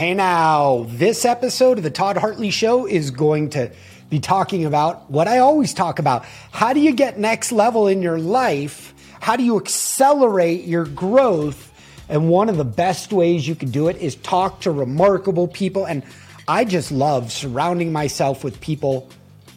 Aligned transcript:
Hey 0.00 0.14
now, 0.14 0.86
this 0.88 1.26
episode 1.26 1.76
of 1.76 1.84
the 1.84 1.90
Todd 1.90 2.16
Hartley 2.16 2.48
Show 2.48 2.86
is 2.86 3.10
going 3.10 3.50
to 3.50 3.70
be 4.08 4.18
talking 4.18 4.64
about 4.64 5.10
what 5.10 5.28
I 5.28 5.40
always 5.40 5.74
talk 5.74 5.98
about. 5.98 6.24
How 6.52 6.72
do 6.72 6.80
you 6.80 6.94
get 6.94 7.18
next 7.18 7.52
level 7.52 7.86
in 7.86 8.00
your 8.00 8.18
life? 8.18 8.94
How 9.20 9.36
do 9.36 9.42
you 9.42 9.58
accelerate 9.58 10.64
your 10.64 10.86
growth? 10.86 11.70
And 12.08 12.30
one 12.30 12.48
of 12.48 12.56
the 12.56 12.64
best 12.64 13.12
ways 13.12 13.46
you 13.46 13.54
can 13.54 13.70
do 13.70 13.88
it 13.88 13.98
is 13.98 14.16
talk 14.16 14.62
to 14.62 14.70
remarkable 14.70 15.48
people. 15.48 15.84
And 15.84 16.02
I 16.48 16.64
just 16.64 16.90
love 16.90 17.30
surrounding 17.30 17.92
myself 17.92 18.42
with 18.42 18.58
people. 18.62 19.06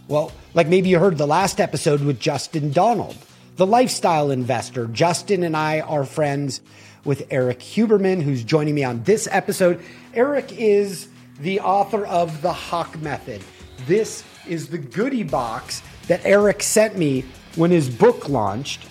Well, 0.09 0.33
like 0.53 0.67
maybe 0.67 0.89
you 0.89 0.99
heard 0.99 1.17
the 1.17 1.25
last 1.25 1.61
episode 1.61 2.01
with 2.01 2.19
Justin 2.19 2.73
Donald, 2.73 3.15
the 3.55 3.65
lifestyle 3.65 4.29
investor. 4.29 4.87
Justin 4.87 5.43
and 5.43 5.55
I 5.55 5.79
are 5.79 6.03
friends 6.03 6.59
with 7.05 7.27
Erik 7.29 7.59
Huberman, 7.59 8.21
who's 8.21 8.43
joining 8.43 8.75
me 8.75 8.83
on 8.83 9.03
this 9.03 9.27
episode. 9.31 9.81
Erik 10.13 10.51
is 10.57 11.07
the 11.39 11.59
author 11.59 12.05
of 12.05 12.41
The 12.41 12.53
Hawke 12.53 12.99
Method. 13.01 13.41
This 13.85 14.23
is 14.47 14.67
the 14.67 14.77
goodie 14.77 15.23
box 15.23 15.81
that 16.07 16.25
Erik 16.25 16.63
sent 16.63 16.97
me 16.97 17.25
when 17.55 17.71
his 17.71 17.89
book 17.89 18.29
launched 18.29 18.87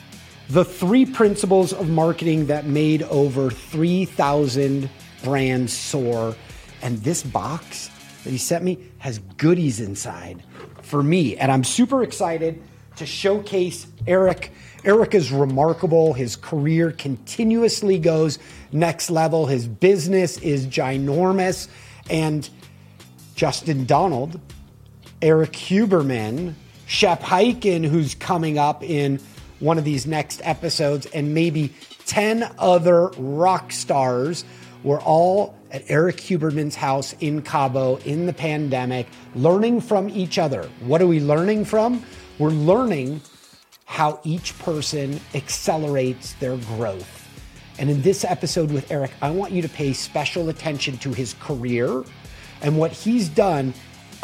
The 0.49 0.65
Three 0.65 1.07
Principles 1.07 1.73
of 1.73 1.89
Marketing 1.89 2.47
That 2.47 2.67
Made 2.67 3.03
Over 3.05 3.51
3,000 3.51 4.91
Brands 5.23 5.73
Soar. 5.73 6.35
And 6.83 6.99
this 6.99 7.23
box 7.23 7.91
that 8.25 8.31
he 8.31 8.39
sent 8.39 8.65
me 8.65 8.79
has 8.99 9.19
goodies 9.37 9.81
inside 9.81 10.43
for 10.83 11.03
me. 11.03 11.37
And 11.37 11.51
I'm 11.51 11.65
super 11.65 12.03
excited 12.03 12.63
to 12.97 13.07
showcase 13.07 13.87
Erik 14.07 14.53
Erik 14.85 15.15
is 15.15 15.31
remarkable. 15.31 16.13
His 16.13 16.35
career 16.35 16.91
continuously 16.91 17.99
goes 17.99 18.41
next 18.73 19.11
level. 19.11 19.47
His 19.47 19.69
business 19.69 20.39
is 20.39 20.67
ginormous. 20.67 21.69
And 22.11 22.49
Justin 23.37 23.87
Donald, 23.87 24.41
Erik 25.21 25.53
Huberman, 25.53 26.55
Shep 26.87 27.21
Hyken, 27.23 27.85
who's 27.85 28.17
coming 28.17 28.59
up 28.59 28.83
in 28.83 29.21
one 29.61 29.79
of 29.79 29.85
these 29.85 30.05
next 30.05 30.41
episodes, 30.43 31.07
and 31.07 31.33
maybe 31.33 31.73
10 32.07 32.51
other 32.59 33.07
rock 33.17 33.71
stars 33.71 34.45
were 34.83 35.01
all 35.01 35.57
at 35.71 35.89
Erik 35.89 36.17
Huberman's 36.17 36.75
house 36.75 37.15
in 37.21 37.41
Cabo 37.43 37.97
in 37.99 38.27
the 38.27 38.33
pandemic, 38.33 39.07
learning 39.37 39.81
from 39.81 40.11
each 40.11 40.39
other. 40.39 40.69
What 40.81 41.01
are 41.01 41.07
we 41.07 41.21
learning 41.21 41.67
from? 41.67 42.05
We're 42.43 42.51
learning 42.51 43.21
how 43.85 44.19
each 44.25 44.59
person 44.59 45.21
accelerates 45.33 46.33
their 46.41 46.57
growth. 46.57 47.29
And 47.79 47.89
in 47.89 48.03
this 48.03 48.25
episode 48.25 48.73
with 48.73 48.91
Erik, 48.91 49.13
I 49.23 49.31
want 49.31 49.53
you 49.53 49.63
to 49.63 49.69
pay 49.69 49.93
special 49.93 50.49
attention 50.49 50.99
to 50.99 51.13
his 51.13 51.35
career 51.35 52.03
and 52.61 52.77
what 52.77 52.91
he's 52.91 53.29
done 53.29 53.75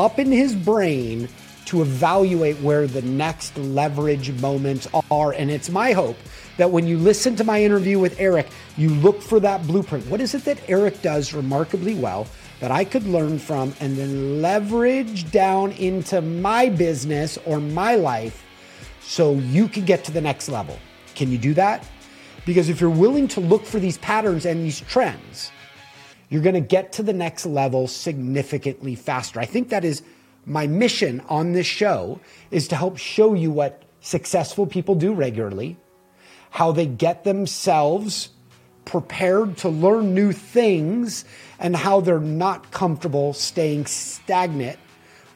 up 0.00 0.18
in 0.18 0.32
his 0.32 0.56
brain 0.56 1.28
to 1.66 1.80
evaluate 1.80 2.56
where 2.56 2.88
the 2.88 3.02
next 3.02 3.56
leverage 3.56 4.32
moments 4.40 4.88
are. 5.12 5.30
And 5.30 5.48
it's 5.48 5.70
my 5.70 5.92
hope 5.92 6.16
that 6.58 6.70
when 6.70 6.86
you 6.86 6.98
listen 6.98 7.34
to 7.36 7.44
my 7.44 7.62
interview 7.62 7.98
with 7.98 8.20
Erik, 8.20 8.48
you 8.76 8.90
look 8.90 9.22
for 9.22 9.40
that 9.40 9.66
blueprint. 9.66 10.06
What 10.06 10.20
is 10.20 10.34
it 10.34 10.44
that 10.44 10.60
Erik 10.68 11.00
does 11.00 11.32
remarkably 11.32 11.94
well 11.94 12.26
that 12.60 12.70
I 12.70 12.84
could 12.84 13.04
learn 13.04 13.38
from 13.38 13.72
and 13.80 13.96
then 13.96 14.42
leverage 14.42 15.30
down 15.30 15.72
into 15.72 16.20
my 16.20 16.68
business 16.68 17.38
or 17.46 17.60
my 17.60 17.94
life 17.94 18.44
so 19.00 19.34
you 19.34 19.68
can 19.68 19.84
get 19.84 20.04
to 20.04 20.12
the 20.12 20.20
next 20.20 20.48
level. 20.48 20.78
Can 21.14 21.30
you 21.30 21.38
do 21.38 21.54
that? 21.54 21.86
Because 22.44 22.68
if 22.68 22.80
you're 22.80 22.90
willing 22.90 23.28
to 23.28 23.40
look 23.40 23.64
for 23.64 23.78
these 23.78 23.98
patterns 23.98 24.44
and 24.44 24.64
these 24.64 24.80
trends, 24.80 25.50
you're 26.28 26.42
going 26.42 26.54
to 26.54 26.60
get 26.60 26.92
to 26.92 27.02
the 27.02 27.12
next 27.12 27.46
level 27.46 27.86
significantly 27.86 28.94
faster. 28.94 29.40
I 29.40 29.46
think 29.46 29.70
that 29.70 29.84
is 29.84 30.02
my 30.44 30.66
mission 30.66 31.22
on 31.28 31.52
this 31.52 31.66
show 31.66 32.20
is 32.50 32.68
to 32.68 32.76
help 32.76 32.98
show 32.98 33.34
you 33.34 33.50
what 33.50 33.82
successful 34.00 34.66
people 34.66 34.94
do 34.94 35.12
regularly, 35.12 35.76
how 36.50 36.72
they 36.72 36.86
get 36.86 37.24
themselves 37.24 38.30
prepared 38.84 39.56
to 39.58 39.68
learn 39.68 40.14
new 40.14 40.32
things 40.32 41.24
and 41.58 41.76
how 41.76 42.00
they're 42.00 42.20
not 42.20 42.70
comfortable 42.70 43.32
staying 43.34 43.84
stagnant 43.86 44.78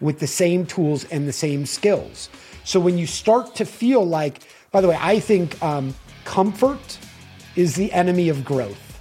with 0.01 0.19
the 0.19 0.27
same 0.27 0.67
tools 0.67 1.05
and 1.05 1.29
the 1.29 1.33
same 1.33 1.67
skills. 1.67 2.31
So 2.65 2.81
when 2.81 2.97
you 2.99 3.07
start 3.07 3.55
to 3.57 3.65
feel 3.65 4.05
like, 4.05 4.41
by 4.71 4.81
the 4.81 4.89
way, 4.89 4.99
I 5.01 5.21
think 5.21 5.63
um, 5.63 5.95
comfort 6.25 6.99
is 7.57 7.75
the 7.75 7.93
enemy 7.93 8.29
of 8.29 8.45
growth. 8.45 9.01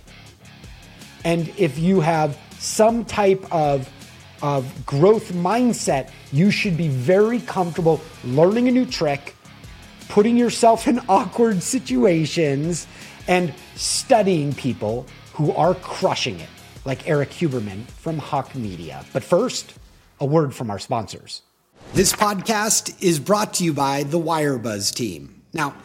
And 1.23 1.47
if 1.57 1.77
you 1.79 2.01
have 2.01 2.38
some 2.59 3.05
type 3.05 3.45
of, 3.51 3.89
of 4.41 4.85
growth 4.85 5.31
mindset, 5.31 6.09
you 6.31 6.51
should 6.51 6.75
be 6.75 6.88
very 6.88 7.39
comfortable 7.39 8.01
learning 8.23 8.67
a 8.67 8.71
new 8.71 8.85
trick, 8.85 9.35
putting 10.11 10.35
yourself 10.35 10.88
in 10.88 10.99
awkward 11.09 11.63
situations, 11.63 12.85
and 13.27 13.53
studying 13.75 14.53
people 14.53 15.05
who 15.33 15.53
are 15.53 15.73
crushing 15.75 16.39
it, 16.39 16.49
like 16.85 17.07
Erik 17.07 17.29
Huberman 17.29 17.85
from 17.85 18.17
Hawke 18.17 18.53
Media. 18.55 19.05
But 19.13 19.23
first, 19.23 19.73
a 20.19 20.25
word 20.25 20.53
from 20.53 20.69
our 20.69 20.79
sponsors. 20.79 21.44
This 21.94 22.11
podcast 22.11 23.01
is 23.01 23.19
brought 23.19 23.53
to 23.55 23.63
you 23.63 23.73
by 23.73 24.03
the 24.03 24.19
Wirebuzz 24.19 24.94
team. 24.94 25.41
Now, 25.53 25.75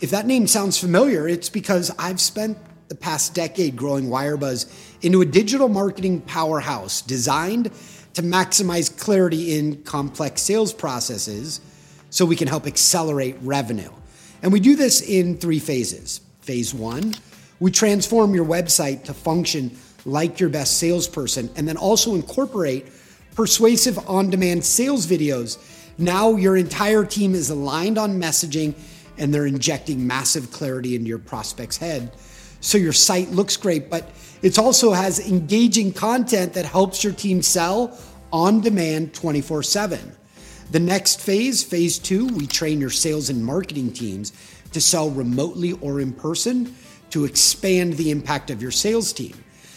if 0.00 0.10
that 0.10 0.26
name 0.26 0.46
sounds 0.46 0.78
familiar, 0.78 1.28
it's 1.28 1.50
because 1.50 1.90
I've 1.98 2.20
spent 2.20 2.56
the 2.88 2.94
past 2.94 3.34
decade 3.34 3.76
growing 3.76 4.06
Wirebuzz 4.06 5.04
into 5.04 5.20
a 5.20 5.26
digital 5.26 5.68
marketing 5.68 6.22
powerhouse 6.22 7.02
designed 7.02 7.70
to 8.14 8.22
maximize 8.22 8.96
clarity 8.98 9.58
in 9.58 9.82
complex 9.82 10.40
sales 10.40 10.72
processes 10.72 11.60
so 12.16 12.24
we 12.24 12.34
can 12.34 12.48
help 12.48 12.66
accelerate 12.66 13.36
revenue. 13.42 13.90
And 14.42 14.50
we 14.50 14.58
do 14.58 14.74
this 14.74 15.02
in 15.02 15.36
three 15.36 15.58
phases. 15.58 16.22
Phase 16.40 16.72
one, 16.72 17.12
we 17.60 17.70
transform 17.70 18.34
your 18.34 18.46
website 18.46 19.04
to 19.04 19.12
function 19.12 19.76
like 20.06 20.40
your 20.40 20.48
best 20.48 20.78
salesperson 20.78 21.50
and 21.56 21.68
then 21.68 21.76
also 21.76 22.14
incorporate 22.14 22.86
persuasive 23.34 23.98
on 24.08 24.30
demand 24.30 24.64
sales 24.64 25.06
videos. 25.06 25.58
Now 25.98 26.36
your 26.36 26.56
entire 26.56 27.04
team 27.04 27.34
is 27.34 27.50
aligned 27.50 27.98
on 27.98 28.18
messaging 28.18 28.72
and 29.18 29.34
they're 29.34 29.44
injecting 29.44 30.06
massive 30.06 30.50
clarity 30.50 30.96
into 30.96 31.08
your 31.08 31.18
prospect's 31.18 31.76
head. 31.76 32.12
So 32.62 32.78
your 32.78 32.94
site 32.94 33.30
looks 33.30 33.58
great, 33.58 33.90
but 33.90 34.10
it 34.40 34.58
also 34.58 34.92
has 34.92 35.20
engaging 35.20 35.92
content 35.92 36.54
that 36.54 36.64
helps 36.64 37.04
your 37.04 37.12
team 37.12 37.42
sell 37.42 37.98
on 38.32 38.62
demand 38.62 39.12
24 39.12 39.62
7. 39.64 40.16
The 40.72 40.80
next 40.80 41.20
phase, 41.20 41.62
phase 41.62 41.96
two, 41.96 42.26
we 42.26 42.46
train 42.48 42.80
your 42.80 42.90
sales 42.90 43.30
and 43.30 43.44
marketing 43.44 43.92
teams 43.92 44.32
to 44.72 44.80
sell 44.80 45.10
remotely 45.10 45.72
or 45.74 46.00
in 46.00 46.12
person 46.12 46.74
to 47.10 47.24
expand 47.24 47.92
the 47.94 48.10
impact 48.10 48.50
of 48.50 48.60
your 48.60 48.72
sales 48.72 49.12
team. 49.12 49.34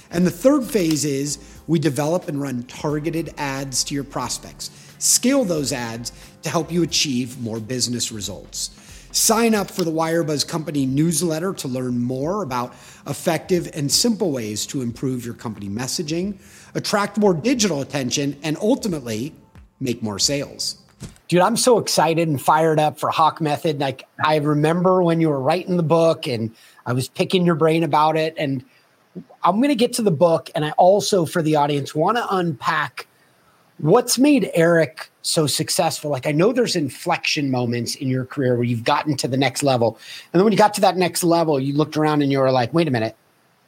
And 0.10 0.26
the 0.26 0.32
third 0.32 0.64
phase 0.66 1.06
is 1.06 1.38
we 1.68 1.78
develop 1.78 2.28
and 2.28 2.42
run 2.42 2.64
targeted 2.64 3.36
ads 3.38 3.84
to 3.86 3.94
your 3.94 4.04
prospects. 4.04 4.72
Scale 4.98 5.46
those 5.46 5.72
ads 5.72 6.12
to 6.42 6.50
help 6.50 6.72
you 6.72 6.82
achieve 6.82 7.40
more 7.40 7.60
business 7.60 8.12
results. 8.12 8.72
Sign 9.12 9.54
up 9.54 9.70
for 9.70 9.84
the 9.84 9.92
Wirebuzz 9.92 10.48
Company 10.48 10.88
newsletter 10.88 11.54
to 11.54 11.68
learn 11.68 12.00
more 12.00 12.42
about 12.42 12.74
effective 13.06 13.70
and 13.76 13.92
simple 13.92 14.32
ways 14.32 14.66
to 14.68 14.82
improve 14.82 15.24
your 15.24 15.36
company 15.36 15.70
messaging, 15.70 16.40
attract 16.74 17.18
more 17.20 17.36
digital 17.36 17.82
attention, 17.82 18.38
and 18.42 18.58
ultimately 18.58 19.34
make 19.80 20.02
more 20.02 20.20
sales. 20.20 20.79
Dude, 21.28 21.42
I'm 21.42 21.58
so 21.58 21.78
excited 21.78 22.28
and 22.28 22.42
fired 22.42 22.80
up 22.80 23.00
for 23.00 23.10
Hawke 23.10 23.40
Method. 23.40 23.80
Like 23.80 24.08
I 24.24 24.38
remember 24.38 25.04
when 25.04 25.22
you 25.22 25.30
were 25.30 25.40
writing 25.40 25.78
the 25.78 25.84
book 25.84 26.28
and 26.28 26.54
I 26.86 26.94
was 26.94 27.08
picking 27.08 27.46
your 27.46 27.56
brain 27.56 27.84
about 27.84 28.18
it 28.18 28.34
and 28.38 28.64
I'm 29.44 29.58
going 29.58 29.70
to 29.70 29.76
get 29.76 29.94
to 29.94 30.02
the 30.02 30.12
book, 30.12 30.50
and 30.54 30.66
I 30.66 30.72
also, 30.72 31.26
for 31.26 31.42
the 31.42 31.56
audience, 31.56 31.96
want 31.96 32.18
to 32.18 32.36
unpack 32.36 33.08
what's 33.78 34.18
made 34.18 34.52
Erik 34.54 35.10
so 35.22 35.48
successful. 35.48 36.12
Like, 36.12 36.28
I 36.28 36.32
know 36.32 36.52
there's 36.52 36.76
inflection 36.76 37.50
moments 37.50 37.96
in 37.96 38.10
your 38.10 38.26
career 38.26 38.56
where 38.56 38.66
you've 38.66 38.84
gotten 38.84 39.16
to 39.18 39.28
the 39.28 39.38
next 39.38 39.64
level. 39.64 39.98
And 40.32 40.40
then 40.40 40.44
when 40.44 40.52
you 40.52 40.58
got 40.58 40.74
to 40.76 40.82
that 40.82 40.98
next 40.98 41.24
level, 41.24 41.60
you 41.60 41.74
looked 41.74 41.96
around 41.98 42.22
and 42.22 42.32
you 42.32 42.40
were 42.40 42.52
like, 42.52 42.74
wait 42.74 42.88
a 42.88 42.92
minute, 42.92 43.16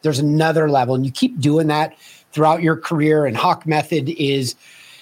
there's 0.01 0.19
another 0.19 0.69
level. 0.69 0.95
And 0.95 1.05
you 1.05 1.11
keep 1.11 1.39
doing 1.39 1.67
that 1.67 1.97
throughout 2.33 2.61
your 2.61 2.75
career. 2.75 3.25
And 3.25 3.35
Hawke 3.35 3.65
Method 3.65 4.09
is, 4.09 4.55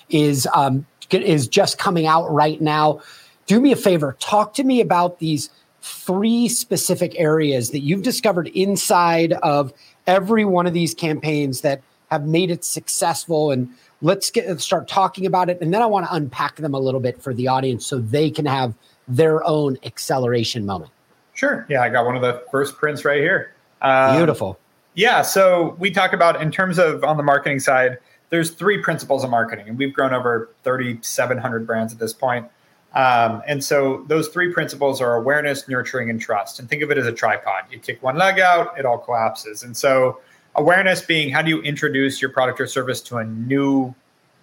is, 0.10 0.48
um, 0.54 0.86
is 1.14 1.48
just 1.48 1.78
coming 1.78 2.06
out 2.06 2.32
right 2.32 2.62
now. 2.62 3.02
Do 3.46 3.60
me 3.60 3.72
a 3.72 3.76
favor, 3.76 4.16
talk 4.20 4.54
to 4.56 4.64
me 4.64 4.82
about 4.82 5.20
these 5.20 5.50
three 5.82 6.48
specific 6.48 7.14
areas 7.18 7.72
that 7.72 7.80
you've 7.80 8.04
discovered 8.04 8.48
inside 8.50 9.34
of 9.34 9.74
every 10.08 10.46
one 10.46 10.68
of 10.68 10.74
these 10.74 10.94
campaigns 10.94 11.62
that 11.62 11.82
have 12.12 12.26
made 12.26 12.52
it 12.52 12.66
successful 12.66 13.52
and 13.52 13.70
let's 14.02 14.30
get 14.30 14.60
start 14.60 14.88
talking 14.88 15.26
about 15.26 15.50
it 15.50 15.58
and 15.62 15.74
then 15.74 15.82
i 15.82 15.86
want 15.86 16.06
to 16.06 16.14
unpack 16.14 16.58
them 16.58 16.74
a 16.74 16.80
little 16.80 17.00
bit 17.00 17.22
for 17.22 17.34
the 17.34 17.48
audience 17.48 17.86
so 17.86 18.00
they 18.00 18.30
can 18.30 18.46
have 18.46 18.74
their 19.08 19.42
own 19.46 19.78
acceleration 19.86 20.66
moment 20.66 20.92
sure 21.34 21.66
yeah 21.70 21.82
i 21.82 21.88
got 21.88 22.06
one 22.06 22.16
of 22.16 22.22
the 22.22 22.44
first 22.52 22.76
prints 22.76 23.06
right 23.06 23.22
here 23.22 23.54
um, 23.82 24.18
beautiful 24.18 24.60
Yeah. 24.96 25.22
So 25.22 25.78
we 25.80 25.92
talk 25.92 26.12
about 26.12 26.42
in 26.42 26.52
terms 26.52 26.78
of 26.78 27.06
on 27.06 27.18
the 27.18 27.24
marketing 27.24 27.60
side, 27.60 28.00
there's 28.30 28.52
three 28.52 28.82
principles 28.82 29.24
of 29.24 29.30
marketing, 29.30 29.70
and 29.70 29.78
we've 29.78 29.94
grown 29.94 30.14
over 30.14 30.50
3,700 30.64 31.66
brands 31.66 31.94
at 31.94 32.00
this 32.00 32.14
point. 32.14 32.48
Um, 32.94 33.44
and 33.48 33.64
so 33.64 34.04
those 34.08 34.30
three 34.30 34.52
principles 34.52 35.00
are 35.02 35.16
awareness, 35.16 35.68
nurturing, 35.68 36.10
and 36.10 36.20
trust. 36.20 36.60
And 36.60 36.68
think 36.68 36.82
of 36.82 36.90
it 36.92 36.98
as 36.98 37.06
a 37.06 37.12
tripod. 37.12 37.66
You 37.72 37.80
kick 37.80 38.02
one 38.02 38.18
leg 38.18 38.40
out, 38.40 38.78
it 38.80 38.86
all 38.86 38.98
collapses. 38.98 39.64
And 39.64 39.78
so 39.78 40.20
awareness 40.56 41.02
being 41.02 41.30
how 41.30 41.42
do 41.42 41.50
you 41.50 41.62
introduce 41.62 42.22
your 42.22 42.32
product 42.32 42.60
or 42.60 42.68
service 42.68 43.02
to 43.02 43.18
a 43.18 43.26
new 43.26 43.94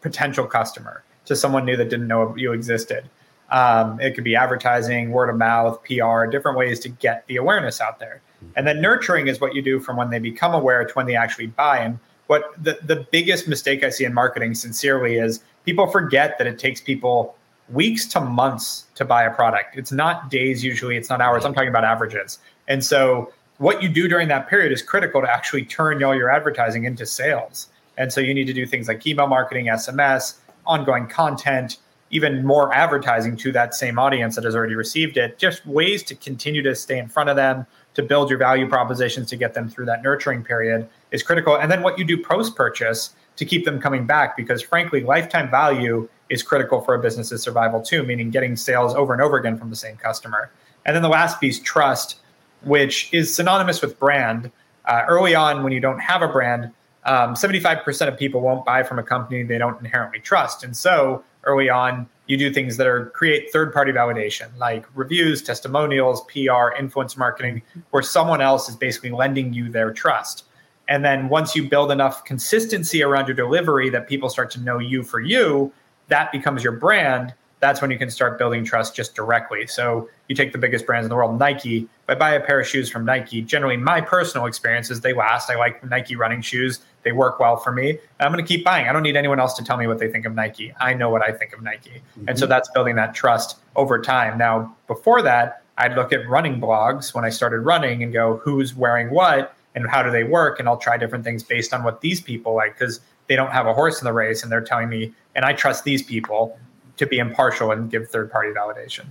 potential 0.01 0.47
customer, 0.47 1.03
to 1.25 1.35
someone 1.35 1.65
new 1.65 1.77
that 1.77 1.91
didn't 1.91 2.07
know 2.07 2.37
you 2.37 2.53
existed. 2.53 3.09
Um, 3.51 4.01
it 4.01 4.15
could 4.15 4.25
be 4.25 4.37
advertising, 4.37 5.11
word 5.11 5.29
of 5.29 5.37
mouth, 5.37 5.83
PR, 5.85 6.27
different 6.27 6.57
ways 6.57 6.81
to 6.81 6.89
get 6.89 7.27
the 7.27 7.37
awareness 7.37 7.81
out 7.81 7.99
there. 7.99 8.21
And 8.55 8.67
then 8.67 8.81
nurturing 8.81 9.29
is 9.29 9.41
what 9.41 9.55
you 9.55 9.63
do 9.63 9.81
from 9.81 9.97
when 9.97 10.11
they 10.11 10.19
become 10.19 10.55
aware 10.55 10.85
to 10.85 10.93
when 10.95 11.07
they 11.07 11.17
actually 11.17 11.47
buy. 11.47 11.79
And 11.79 11.99
what 12.27 12.53
the, 12.63 12.79
the 12.83 13.07
biggest 13.11 13.49
mistake 13.49 13.85
I 13.85 13.91
see 13.91 14.05
in 14.05 14.13
marketing, 14.13 14.55
sincerely, 14.55 15.17
is 15.17 15.41
people 15.65 15.87
forget 15.87 16.39
that 16.39 16.47
it 16.47 16.59
takes 16.59 16.81
people 16.81 17.37
weeks 17.71 18.07
to 18.07 18.21
months 18.21 18.87
to 18.95 19.05
buy 19.05 19.25
a 19.25 19.35
product. 19.35 19.77
It's 19.77 19.93
not 19.93 20.31
days 20.31 20.65
usually, 20.65 20.97
it's 20.97 21.11
not 21.11 21.21
hours. 21.21 21.45
I'm 21.45 21.55
talking 21.55 21.69
about 21.69 21.85
averages. 21.85 22.39
And 22.69 22.85
so 22.85 23.33
what 23.59 23.83
you 23.83 23.89
do 23.89 24.09
during 24.09 24.29
that 24.29 24.49
period 24.49 24.73
is 24.73 24.83
critical 24.83 25.21
to 25.23 25.31
actually 25.31 25.65
turn 25.65 26.03
all 26.05 26.15
your 26.15 26.31
advertising 26.31 26.85
into 26.85 27.07
sales. 27.07 27.69
And 27.97 28.13
so 28.13 28.21
you 28.21 28.35
need 28.35 28.47
to 28.47 28.53
do 28.53 28.67
things 28.67 28.89
like 28.89 29.07
email 29.07 29.27
marketing, 29.27 29.67
SMS, 29.67 30.37
ongoing 30.67 31.07
content, 31.07 31.79
even 32.11 32.45
more 32.45 32.73
advertising 32.73 33.37
to 33.37 33.53
that 33.53 33.75
same 33.75 33.99
audience 33.99 34.37
that 34.37 34.45
has 34.45 34.55
already 34.55 34.75
received 34.75 35.17
it, 35.17 35.39
just 35.39 35.67
ways 35.67 36.03
to 36.05 36.15
continue 36.15 36.63
to 36.63 36.75
stay 36.75 36.99
in 36.99 37.09
front 37.09 37.29
of 37.31 37.37
them, 37.37 37.67
to 37.97 38.03
build 38.03 38.29
your 38.29 38.39
value 38.39 38.69
propositions 38.69 39.27
to 39.31 39.37
get 39.37 39.55
them 39.55 39.71
through 39.71 39.87
that 39.87 40.03
nurturing 40.03 40.45
period 40.45 40.87
is 41.13 41.23
critical. 41.23 41.57
And 41.57 41.73
then 41.73 41.83
what 41.83 41.99
you 41.99 42.05
do 42.05 42.23
post 42.23 42.55
purchase 42.55 43.15
to 43.37 43.45
keep 43.47 43.65
them 43.65 43.81
coming 43.81 44.05
back, 44.05 44.37
because 44.37 44.61
frankly, 44.61 45.03
lifetime 45.03 45.51
value 45.51 46.07
is 46.29 46.43
critical 46.43 46.83
for 46.83 46.95
a 46.95 46.99
business's 46.99 47.43
survival 47.43 47.81
too, 47.81 48.03
meaning 48.03 48.29
getting 48.31 48.55
sales 48.55 48.95
over 48.95 49.15
and 49.15 49.23
over 49.23 49.39
again 49.39 49.57
from 49.57 49.71
the 49.71 49.77
same 49.77 49.97
customer. 49.97 50.51
And 50.85 50.95
then 50.95 51.03
the 51.03 51.09
last 51.09 51.41
piece, 51.41 51.59
trust, 51.59 52.21
which 52.65 53.09
is 53.15 53.35
synonymous 53.35 53.81
with 53.81 53.99
brand. 53.99 54.53
Uh, 54.85 55.03
early 55.09 55.35
on, 55.35 55.63
when 55.63 55.73
you 55.73 55.81
don't 55.81 55.99
have 55.99 56.21
a 56.21 56.29
brand, 56.29 56.71
um, 57.07 57.35
75% 57.35 58.09
of 58.09 58.19
people 58.19 58.43
won't 58.43 58.67
buy 58.67 58.83
from 58.83 58.99
a 58.99 59.03
company 59.03 59.43
they 59.43 59.59
don't 59.59 59.81
inherently 59.81 60.21
trust. 60.21 60.65
And 60.65 60.77
so 60.77 61.25
early 61.45 61.71
on, 61.71 62.09
you 62.27 62.37
do 62.37 62.53
things 62.53 62.77
that 62.77 62.87
are 62.87 63.07
create 63.07 63.53
third 63.53 63.73
party 63.73 63.93
validation 63.93 64.49
like 64.59 64.87
reviews, 64.95 65.43
testimonials, 65.43 66.23
PR, 66.23 66.77
influence 66.79 67.17
marketing, 67.17 67.63
mm-hmm. 67.71 67.81
where 67.91 68.03
someone 68.03 68.41
else 68.41 68.69
is 68.69 68.77
basically 68.77 69.11
lending 69.11 69.53
you 69.53 69.71
their 69.71 69.93
trust. 69.93 70.45
And 70.89 71.05
then 71.05 71.29
once 71.29 71.57
you 71.57 71.69
build 71.69 71.91
enough 71.91 72.25
consistency 72.25 73.03
around 73.03 73.27
your 73.27 73.35
delivery 73.35 73.91
that 73.91 74.09
people 74.09 74.29
start 74.29 74.51
to 74.53 74.61
know 74.61 74.79
you 74.79 75.03
for 75.03 75.21
you, 75.21 75.73
that 76.09 76.31
becomes 76.31 76.63
your 76.63 76.75
brand. 76.75 77.35
That's 77.61 77.81
when 77.81 77.91
you 77.91 77.99
can 77.99 78.11
start 78.11 78.39
building 78.39 78.65
trust 78.65 78.95
just 78.95 79.15
directly. 79.15 79.67
So 79.67 80.09
you 80.29 80.37
take 80.37 80.53
the 80.53 80.59
biggest 80.59 80.85
brands 80.85 81.07
in 81.07 81.09
the 81.09 81.17
world, 81.17 81.39
Nike. 81.39 81.79
If 81.79 81.89
I 82.09 82.15
buy 82.15 82.33
a 82.33 82.41
pair 82.41 82.61
of 82.61 82.67
shoes 82.67 82.91
from 82.91 83.05
Nike, 83.05 83.41
generally 83.41 83.77
my 83.77 84.01
personal 84.01 84.47
experience 84.47 84.91
is 84.91 85.01
they 85.01 85.15
last. 85.15 85.51
I 85.51 85.57
like 85.57 85.83
Nike 85.85 86.17
running 86.17 86.43
shoes. 86.43 86.81
They 87.03 87.13
work 87.13 87.41
well 87.41 87.57
for 87.57 87.73
me. 87.73 87.99
I'm 88.21 88.33
going 88.33 88.45
to 88.45 88.49
keep 88.49 88.65
buying. 88.65 88.89
I 88.89 88.93
don't 88.93 89.03
need 89.03 89.17
anyone 89.17 89.41
else 89.41 89.55
to 89.55 89.65
tell 89.65 89.77
me 89.79 89.87
what 89.87 89.99
they 89.99 90.11
think 90.11 90.27
of 90.27 90.35
Nike. 90.35 90.75
I 90.81 90.93
know 90.93 91.09
what 91.09 91.23
I 91.23 91.33
think 91.33 91.55
of 91.55 91.63
Nike. 91.63 91.91
Mm-hmm. 91.91 92.29
And 92.29 92.39
so 92.39 92.47
that's 92.47 92.69
building 92.71 92.97
that 92.97 93.15
trust 93.15 93.59
over 93.75 94.03
time. 94.03 94.37
Now, 94.37 94.77
before 94.87 95.23
that, 95.23 95.63
I'd 95.79 95.95
look 95.95 96.13
at 96.13 96.29
running 96.29 96.61
blogs 96.61 97.15
when 97.15 97.25
I 97.25 97.31
started 97.31 97.61
running 97.61 98.03
and 98.03 98.13
go, 98.13 98.39
who's 98.39 98.75
wearing 98.75 99.11
what 99.11 99.55
and 99.75 99.87
how 99.87 100.03
do 100.03 100.11
they 100.11 100.25
work? 100.25 100.59
And 100.59 100.69
I'll 100.69 100.79
try 100.79 100.97
different 100.97 101.25
things 101.25 101.43
based 101.43 101.73
on 101.73 101.85
what 101.85 102.01
these 102.01 102.21
people 102.21 102.55
like 102.55 102.79
because 102.79 103.01
they 103.29 103.37
don't 103.37 103.51
have 103.51 103.67
a 103.67 103.75
horse 103.75 104.01
in 104.01 104.05
the 104.05 104.13
race 104.13 104.43
and 104.43 104.51
they're 104.51 104.63
telling 104.63 104.89
me, 104.89 105.13
and 105.35 105.45
I 105.45 105.53
trust 105.53 105.85
these 105.85 106.03
people 106.03 106.59
to 106.97 107.07
be 107.07 107.19
impartial 107.19 107.71
and 107.73 107.91
give 107.91 108.09
third 108.09 108.31
party 108.31 108.51
validation. 108.53 109.07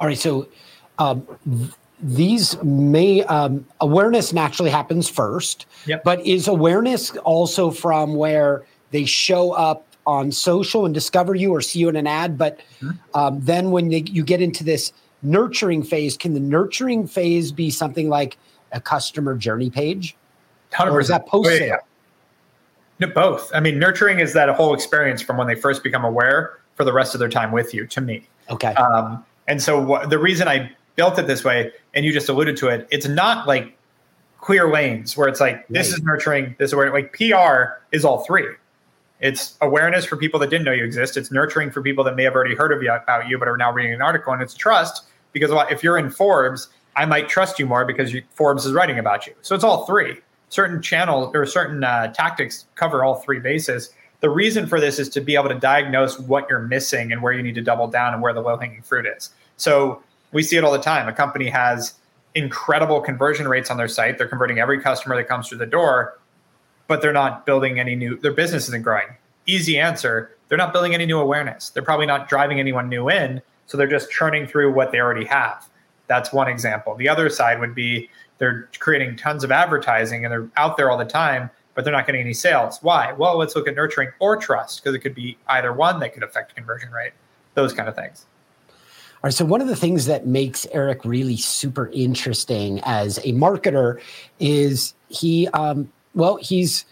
All 0.00 0.06
right. 0.06 0.18
So, 0.18 0.48
um, 0.98 1.26
these 2.00 2.60
may 2.62 3.24
um, 3.24 3.66
awareness 3.80 4.32
naturally 4.32 4.70
happens 4.70 5.08
first, 5.08 5.66
yep. 5.86 6.04
but 6.04 6.24
is 6.24 6.46
awareness 6.46 7.10
also 7.18 7.70
from 7.70 8.14
where 8.14 8.64
they 8.90 9.04
show 9.04 9.52
up 9.52 9.84
on 10.06 10.30
social 10.30 10.86
and 10.86 10.94
discover 10.94 11.34
you 11.34 11.52
or 11.52 11.60
see 11.60 11.80
you 11.80 11.88
in 11.88 11.96
an 11.96 12.06
ad? 12.06 12.38
But 12.38 12.60
mm-hmm. 12.80 12.90
um, 13.14 13.40
then 13.40 13.70
when 13.70 13.88
they, 13.88 14.04
you 14.06 14.22
get 14.22 14.40
into 14.40 14.62
this 14.62 14.92
nurturing 15.22 15.82
phase, 15.82 16.16
can 16.16 16.34
the 16.34 16.40
nurturing 16.40 17.06
phase 17.06 17.50
be 17.50 17.70
something 17.70 18.08
like 18.08 18.38
a 18.72 18.80
customer 18.80 19.34
journey 19.34 19.70
page? 19.70 20.16
100%. 20.72 20.92
Or 20.92 21.00
is 21.00 21.08
that 21.08 21.26
post 21.26 21.48
sale? 21.48 21.62
Oh, 21.62 21.66
yeah. 21.66 21.76
No, 23.00 23.06
both. 23.08 23.50
I 23.54 23.60
mean, 23.60 23.78
nurturing 23.78 24.20
is 24.20 24.32
that 24.34 24.48
a 24.48 24.54
whole 24.54 24.74
experience 24.74 25.22
from 25.22 25.36
when 25.36 25.46
they 25.46 25.54
first 25.54 25.82
become 25.82 26.04
aware 26.04 26.57
for 26.78 26.84
the 26.84 26.92
rest 26.92 27.14
of 27.14 27.18
their 27.18 27.28
time 27.28 27.52
with 27.52 27.74
you. 27.74 27.86
To 27.88 28.00
me, 28.00 28.26
okay. 28.48 28.72
Um, 28.74 29.22
and 29.48 29.60
so 29.60 30.00
the 30.08 30.18
reason 30.18 30.48
I 30.48 30.70
built 30.96 31.18
it 31.18 31.26
this 31.26 31.44
way, 31.44 31.72
and 31.92 32.06
you 32.06 32.12
just 32.12 32.28
alluded 32.28 32.56
to 32.58 32.68
it, 32.68 32.88
it's 32.90 33.06
not 33.06 33.46
like 33.46 33.76
clear 34.40 34.70
lanes 34.70 35.16
where 35.16 35.28
it's 35.28 35.40
like 35.40 35.66
this 35.68 35.92
is 35.92 36.00
nurturing, 36.02 36.54
this 36.58 36.70
is 36.70 36.74
where 36.74 36.90
like 36.92 37.12
PR 37.12 37.82
is 37.92 38.04
all 38.04 38.24
three. 38.24 38.46
It's 39.20 39.58
awareness 39.60 40.04
for 40.04 40.16
people 40.16 40.38
that 40.38 40.48
didn't 40.48 40.64
know 40.64 40.72
you 40.72 40.84
exist. 40.84 41.16
It's 41.16 41.32
nurturing 41.32 41.72
for 41.72 41.82
people 41.82 42.04
that 42.04 42.14
may 42.14 42.22
have 42.22 42.36
already 42.36 42.54
heard 42.54 42.72
of 42.72 42.80
you 42.80 42.92
about 42.92 43.28
you 43.28 43.36
but 43.36 43.48
are 43.48 43.56
now 43.56 43.72
reading 43.72 43.92
an 43.92 44.00
article, 44.00 44.32
and 44.32 44.40
it's 44.40 44.54
trust 44.54 45.04
because 45.32 45.50
if 45.70 45.82
you're 45.82 45.98
in 45.98 46.10
Forbes, 46.10 46.68
I 46.94 47.04
might 47.04 47.28
trust 47.28 47.58
you 47.58 47.66
more 47.66 47.84
because 47.84 48.12
you, 48.12 48.22
Forbes 48.30 48.64
is 48.64 48.72
writing 48.72 48.98
about 48.98 49.26
you. 49.26 49.34
So 49.42 49.54
it's 49.54 49.64
all 49.64 49.84
three 49.84 50.18
certain 50.50 50.80
channels 50.80 51.34
or 51.34 51.46
certain 51.46 51.84
uh, 51.84 52.12
tactics 52.12 52.66
cover 52.74 53.04
all 53.04 53.16
three 53.16 53.40
bases. 53.40 53.90
The 54.20 54.30
reason 54.30 54.66
for 54.66 54.80
this 54.80 54.98
is 54.98 55.08
to 55.10 55.20
be 55.20 55.34
able 55.34 55.48
to 55.48 55.58
diagnose 55.58 56.18
what 56.18 56.48
you're 56.50 56.60
missing 56.60 57.12
and 57.12 57.22
where 57.22 57.32
you 57.32 57.42
need 57.42 57.54
to 57.54 57.62
double 57.62 57.86
down 57.86 58.14
and 58.14 58.22
where 58.22 58.32
the 58.32 58.40
low 58.40 58.56
hanging 58.56 58.82
fruit 58.82 59.06
is. 59.06 59.30
So 59.56 60.02
we 60.32 60.42
see 60.42 60.56
it 60.56 60.64
all 60.64 60.72
the 60.72 60.78
time. 60.78 61.08
A 61.08 61.12
company 61.12 61.48
has 61.48 61.94
incredible 62.34 63.00
conversion 63.00 63.46
rates 63.48 63.70
on 63.70 63.76
their 63.76 63.88
site. 63.88 64.18
They're 64.18 64.28
converting 64.28 64.58
every 64.58 64.80
customer 64.80 65.16
that 65.16 65.28
comes 65.28 65.48
through 65.48 65.58
the 65.58 65.66
door, 65.66 66.18
but 66.86 67.00
they're 67.00 67.12
not 67.12 67.46
building 67.46 67.78
any 67.78 67.94
new, 67.94 68.16
their 68.18 68.32
business 68.32 68.68
isn't 68.68 68.82
growing. 68.82 69.06
Easy 69.46 69.78
answer 69.78 70.30
they're 70.48 70.58
not 70.58 70.72
building 70.72 70.94
any 70.94 71.06
new 71.06 71.18
awareness. 71.18 71.70
They're 71.70 71.82
probably 71.82 72.06
not 72.06 72.28
driving 72.28 72.58
anyone 72.58 72.88
new 72.88 73.08
in. 73.08 73.40
So 73.66 73.76
they're 73.76 73.86
just 73.86 74.10
churning 74.10 74.46
through 74.46 74.72
what 74.72 74.92
they 74.92 74.98
already 74.98 75.26
have. 75.26 75.68
That's 76.06 76.32
one 76.32 76.48
example. 76.48 76.94
The 76.94 77.08
other 77.08 77.28
side 77.28 77.60
would 77.60 77.74
be 77.74 78.08
they're 78.38 78.68
creating 78.78 79.16
tons 79.16 79.44
of 79.44 79.52
advertising 79.52 80.24
and 80.24 80.32
they're 80.32 80.48
out 80.56 80.76
there 80.76 80.90
all 80.90 80.96
the 80.96 81.04
time, 81.04 81.50
but 81.78 81.84
they're 81.84 81.94
not 81.94 82.06
getting 82.06 82.22
any 82.22 82.34
sales. 82.34 82.80
Why? 82.82 83.12
Well, 83.12 83.38
let's 83.38 83.54
look 83.54 83.68
at 83.68 83.76
nurturing 83.76 84.08
or 84.18 84.36
trust 84.36 84.82
because 84.82 84.96
it 84.96 84.98
could 84.98 85.14
be 85.14 85.38
either 85.46 85.72
one 85.72 86.00
that 86.00 86.12
could 86.12 86.24
affect 86.24 86.56
conversion 86.56 86.90
rate, 86.90 87.12
those 87.54 87.72
kind 87.72 87.88
of 87.88 87.94
things. 87.94 88.26
All 88.68 88.74
right. 89.22 89.32
So, 89.32 89.44
one 89.44 89.60
of 89.60 89.68
the 89.68 89.76
things 89.76 90.06
that 90.06 90.26
makes 90.26 90.66
Erik 90.72 91.04
really 91.04 91.36
super 91.36 91.88
interesting 91.90 92.80
as 92.82 93.18
a 93.18 93.32
marketer 93.32 94.00
is 94.40 94.94
he, 95.08 95.46
um, 95.50 95.88
well, 96.16 96.34
he's 96.38 96.84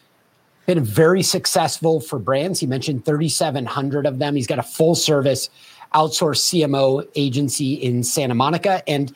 been 0.66 0.84
very 0.84 1.24
successful 1.24 2.00
for 2.00 2.20
brands. 2.20 2.60
He 2.60 2.68
mentioned 2.68 3.04
3,700 3.04 4.06
of 4.06 4.20
them. 4.20 4.36
He's 4.36 4.46
got 4.46 4.60
a 4.60 4.62
full 4.62 4.94
service 4.94 5.50
outsourced 5.94 6.62
CMO 6.62 7.04
agency 7.16 7.74
in 7.74 8.04
Santa 8.04 8.36
Monica. 8.36 8.88
And 8.88 9.12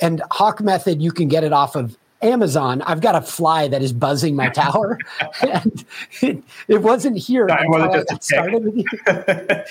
and 0.00 0.20
Hawke 0.32 0.60
Method, 0.60 1.00
you 1.00 1.12
can 1.12 1.28
get 1.28 1.44
it 1.44 1.52
off 1.52 1.76
of 1.76 1.96
Amazon. 2.22 2.82
I've 2.82 3.00
got 3.00 3.14
a 3.14 3.20
fly 3.20 3.68
that 3.68 3.82
is 3.82 3.92
buzzing 3.92 4.36
my 4.36 4.48
tower, 4.48 4.98
and 5.42 5.84
it, 6.22 6.42
it, 6.68 6.82
wasn't 6.82 7.18
here. 7.18 7.46
No, 7.46 7.56
wasn't 7.66 8.12
I 8.12 8.18
started 8.20 8.64
with 8.64 8.86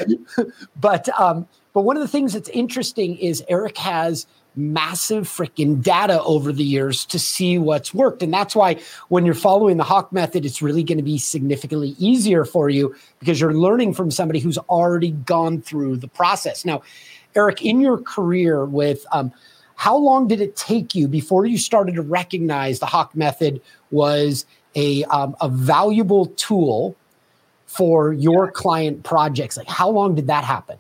you. 0.08 0.54
but 0.80 1.10
um, 1.20 1.48
but 1.74 1.82
one 1.82 1.98
of 1.98 2.02
the 2.02 2.08
things 2.08 2.34
that's 2.34 2.50
interesting 2.50 3.18
is 3.18 3.44
Erik 3.48 3.78
has 3.78 4.28
massive 4.56 5.28
freaking 5.28 5.82
data 5.82 6.22
over 6.24 6.52
the 6.52 6.64
years 6.64 7.06
to 7.06 7.20
see 7.20 7.58
what's 7.58 7.94
worked. 7.94 8.24
And 8.24 8.34
that's 8.34 8.56
why 8.56 8.80
when 9.10 9.26
you're 9.26 9.36
following 9.36 9.78
the 9.78 9.84
Hawke 9.84 10.12
method, 10.12 10.46
it's 10.46 10.62
really 10.62 10.84
going 10.84 10.98
to 10.98 11.04
be 11.04 11.18
significantly 11.18 11.96
easier 12.00 12.46
for 12.46 12.70
you 12.70 12.96
because 13.20 13.40
you're 13.40 13.54
learning 13.54 13.94
from 13.94 14.12
somebody 14.12 14.40
who's 14.40 14.58
already 14.58 15.12
gone 15.12 15.62
through 15.62 15.98
the 15.98 16.08
process. 16.08 16.64
Now, 16.64 16.84
Eric, 17.36 17.66
in 17.66 17.82
your 17.82 17.98
career 17.98 18.66
with 18.66 19.06
um, 19.12 19.34
how 19.76 19.98
long 19.98 20.28
did 20.28 20.42
it 20.42 20.56
take 20.56 20.96
you 20.96 21.08
before 21.08 21.46
you 21.46 21.58
started 21.58 21.96
to 21.96 22.02
recognize 22.02 22.80
the 22.80 22.86
Hawke 22.86 23.16
method 23.16 23.62
was 23.92 24.46
a, 24.76 25.04
um, 25.06 25.36
a 25.42 25.50
valuable 25.50 26.28
tool 26.38 26.96
for 27.68 28.14
your 28.14 28.52
client 28.52 29.04
projects? 29.04 29.58
Like, 29.58 29.68
how 29.68 29.90
long 29.90 30.16
did 30.16 30.28
that 30.28 30.44
happen? 30.44 30.78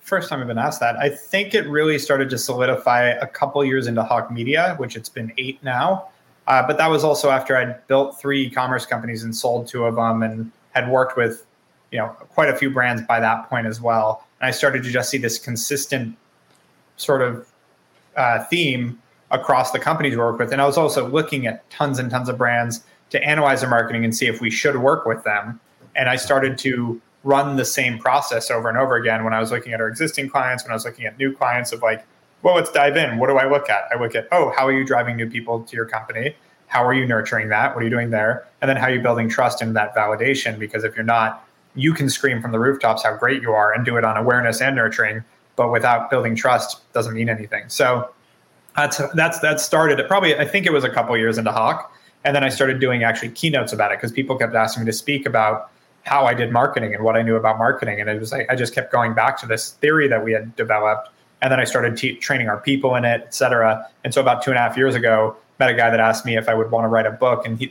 First 0.00 0.28
time 0.28 0.40
I've 0.40 0.48
been 0.48 0.58
asked 0.58 0.80
that. 0.80 0.96
I 0.96 1.08
think 1.08 1.54
it 1.54 1.68
really 1.68 1.98
started 1.98 2.30
to 2.30 2.38
solidify 2.38 3.10
a 3.10 3.26
couple 3.26 3.64
years 3.64 3.86
into 3.86 4.02
Hawke 4.02 4.30
Media, 4.30 4.74
which 4.78 4.96
it's 4.96 5.08
been 5.08 5.32
eight 5.38 5.62
now. 5.62 6.08
Uh, 6.46 6.66
but 6.66 6.78
that 6.78 6.90
was 6.90 7.04
also 7.04 7.30
after 7.30 7.56
I'd 7.56 7.86
built 7.86 8.20
three 8.20 8.46
e-commerce 8.46 8.84
companies 8.84 9.22
and 9.22 9.34
sold 9.34 9.68
two 9.68 9.84
of 9.84 9.94
them, 9.94 10.22
and 10.22 10.50
had 10.72 10.90
worked 10.90 11.16
with, 11.16 11.46
you 11.92 11.98
know, 11.98 12.08
quite 12.08 12.48
a 12.48 12.56
few 12.56 12.70
brands 12.70 13.02
by 13.02 13.20
that 13.20 13.48
point 13.48 13.66
as 13.66 13.80
well. 13.80 14.26
And 14.40 14.48
I 14.48 14.50
started 14.50 14.82
to 14.82 14.90
just 14.90 15.10
see 15.10 15.18
this 15.18 15.38
consistent 15.38 16.16
sort 16.96 17.22
of 17.22 17.46
uh, 18.16 18.44
theme 18.44 19.00
across 19.30 19.70
the 19.70 19.78
companies 19.78 20.12
we 20.12 20.18
work 20.18 20.38
with. 20.38 20.52
And 20.52 20.60
I 20.60 20.66
was 20.66 20.76
also 20.76 21.08
looking 21.08 21.46
at 21.46 21.68
tons 21.70 21.98
and 21.98 22.10
tons 22.10 22.28
of 22.28 22.36
brands 22.36 22.82
to 23.10 23.22
analyze 23.22 23.60
their 23.60 23.70
marketing 23.70 24.04
and 24.04 24.14
see 24.14 24.26
if 24.26 24.40
we 24.40 24.50
should 24.50 24.76
work 24.76 25.06
with 25.06 25.22
them. 25.24 25.60
And 25.94 26.08
I 26.08 26.16
started 26.16 26.58
to 26.58 27.00
run 27.22 27.56
the 27.56 27.64
same 27.64 27.98
process 27.98 28.50
over 28.50 28.68
and 28.68 28.78
over 28.78 28.96
again 28.96 29.24
when 29.24 29.34
I 29.34 29.40
was 29.40 29.50
looking 29.50 29.72
at 29.72 29.80
our 29.80 29.88
existing 29.88 30.30
clients, 30.30 30.64
when 30.64 30.70
I 30.70 30.74
was 30.74 30.84
looking 30.84 31.04
at 31.04 31.18
new 31.18 31.34
clients 31.34 31.72
of 31.72 31.82
like, 31.82 32.04
well, 32.42 32.54
let's 32.54 32.70
dive 32.72 32.96
in. 32.96 33.18
What 33.18 33.28
do 33.28 33.36
I 33.36 33.48
look 33.48 33.68
at? 33.68 33.84
I 33.94 34.00
look 34.00 34.14
at, 34.14 34.26
oh, 34.32 34.52
how 34.56 34.66
are 34.66 34.72
you 34.72 34.84
driving 34.84 35.16
new 35.16 35.28
people 35.28 35.62
to 35.62 35.76
your 35.76 35.84
company? 35.84 36.34
How 36.68 36.84
are 36.84 36.94
you 36.94 37.06
nurturing 37.06 37.48
that? 37.48 37.74
What 37.74 37.82
are 37.82 37.84
you 37.84 37.90
doing 37.90 38.10
there? 38.10 38.46
And 38.62 38.68
then 38.68 38.76
how 38.76 38.86
are 38.86 38.94
you 38.94 39.02
building 39.02 39.28
trust 39.28 39.60
in 39.60 39.74
that 39.74 39.94
validation? 39.94 40.58
Because 40.58 40.84
if 40.84 40.94
you're 40.94 41.04
not, 41.04 41.46
you 41.74 41.92
can 41.92 42.08
scream 42.08 42.40
from 42.40 42.52
the 42.52 42.58
rooftops 42.58 43.02
how 43.02 43.16
great 43.16 43.42
you 43.42 43.52
are 43.52 43.72
and 43.72 43.84
do 43.84 43.96
it 43.96 44.04
on 44.04 44.16
awareness 44.16 44.60
and 44.60 44.76
nurturing, 44.76 45.22
but 45.60 45.70
without 45.70 46.08
building 46.08 46.34
trust 46.34 46.90
doesn't 46.94 47.12
mean 47.12 47.28
anything. 47.28 47.64
So 47.68 48.08
that's 48.74 48.96
that's 49.12 49.40
that 49.40 49.60
started 49.60 50.02
probably 50.08 50.34
I 50.34 50.46
think 50.46 50.64
it 50.64 50.72
was 50.72 50.84
a 50.84 50.88
couple 50.88 51.14
years 51.18 51.36
into 51.36 51.52
Hawke, 51.52 51.92
and 52.24 52.34
then 52.34 52.42
I 52.42 52.48
started 52.48 52.80
doing 52.80 53.04
actually 53.04 53.32
keynotes 53.32 53.70
about 53.70 53.92
it 53.92 53.98
because 53.98 54.10
people 54.10 54.38
kept 54.38 54.54
asking 54.54 54.84
me 54.84 54.86
to 54.86 54.96
speak 54.96 55.26
about 55.26 55.70
how 56.04 56.24
I 56.24 56.32
did 56.32 56.50
marketing 56.50 56.94
and 56.94 57.04
what 57.04 57.14
I 57.14 57.20
knew 57.20 57.36
about 57.36 57.58
marketing, 57.58 58.00
and 58.00 58.08
it 58.08 58.18
was 58.18 58.32
like 58.32 58.50
I 58.50 58.56
just 58.56 58.74
kept 58.74 58.90
going 58.90 59.12
back 59.12 59.38
to 59.40 59.46
this 59.46 59.72
theory 59.82 60.08
that 60.08 60.24
we 60.24 60.32
had 60.32 60.56
developed, 60.56 61.10
and 61.42 61.52
then 61.52 61.60
I 61.60 61.64
started 61.64 61.94
te- 61.98 62.16
training 62.16 62.48
our 62.48 62.58
people 62.58 62.94
in 62.94 63.04
it, 63.04 63.20
et 63.26 63.34
cetera. 63.34 63.86
And 64.02 64.14
so 64.14 64.22
about 64.22 64.42
two 64.42 64.50
and 64.50 64.56
a 64.56 64.62
half 64.62 64.78
years 64.78 64.94
ago, 64.94 65.36
met 65.58 65.68
a 65.68 65.74
guy 65.74 65.90
that 65.90 66.00
asked 66.00 66.24
me 66.24 66.38
if 66.38 66.48
I 66.48 66.54
would 66.54 66.70
want 66.70 66.84
to 66.84 66.88
write 66.88 67.04
a 67.04 67.10
book, 67.10 67.44
and 67.44 67.58
he 67.58 67.66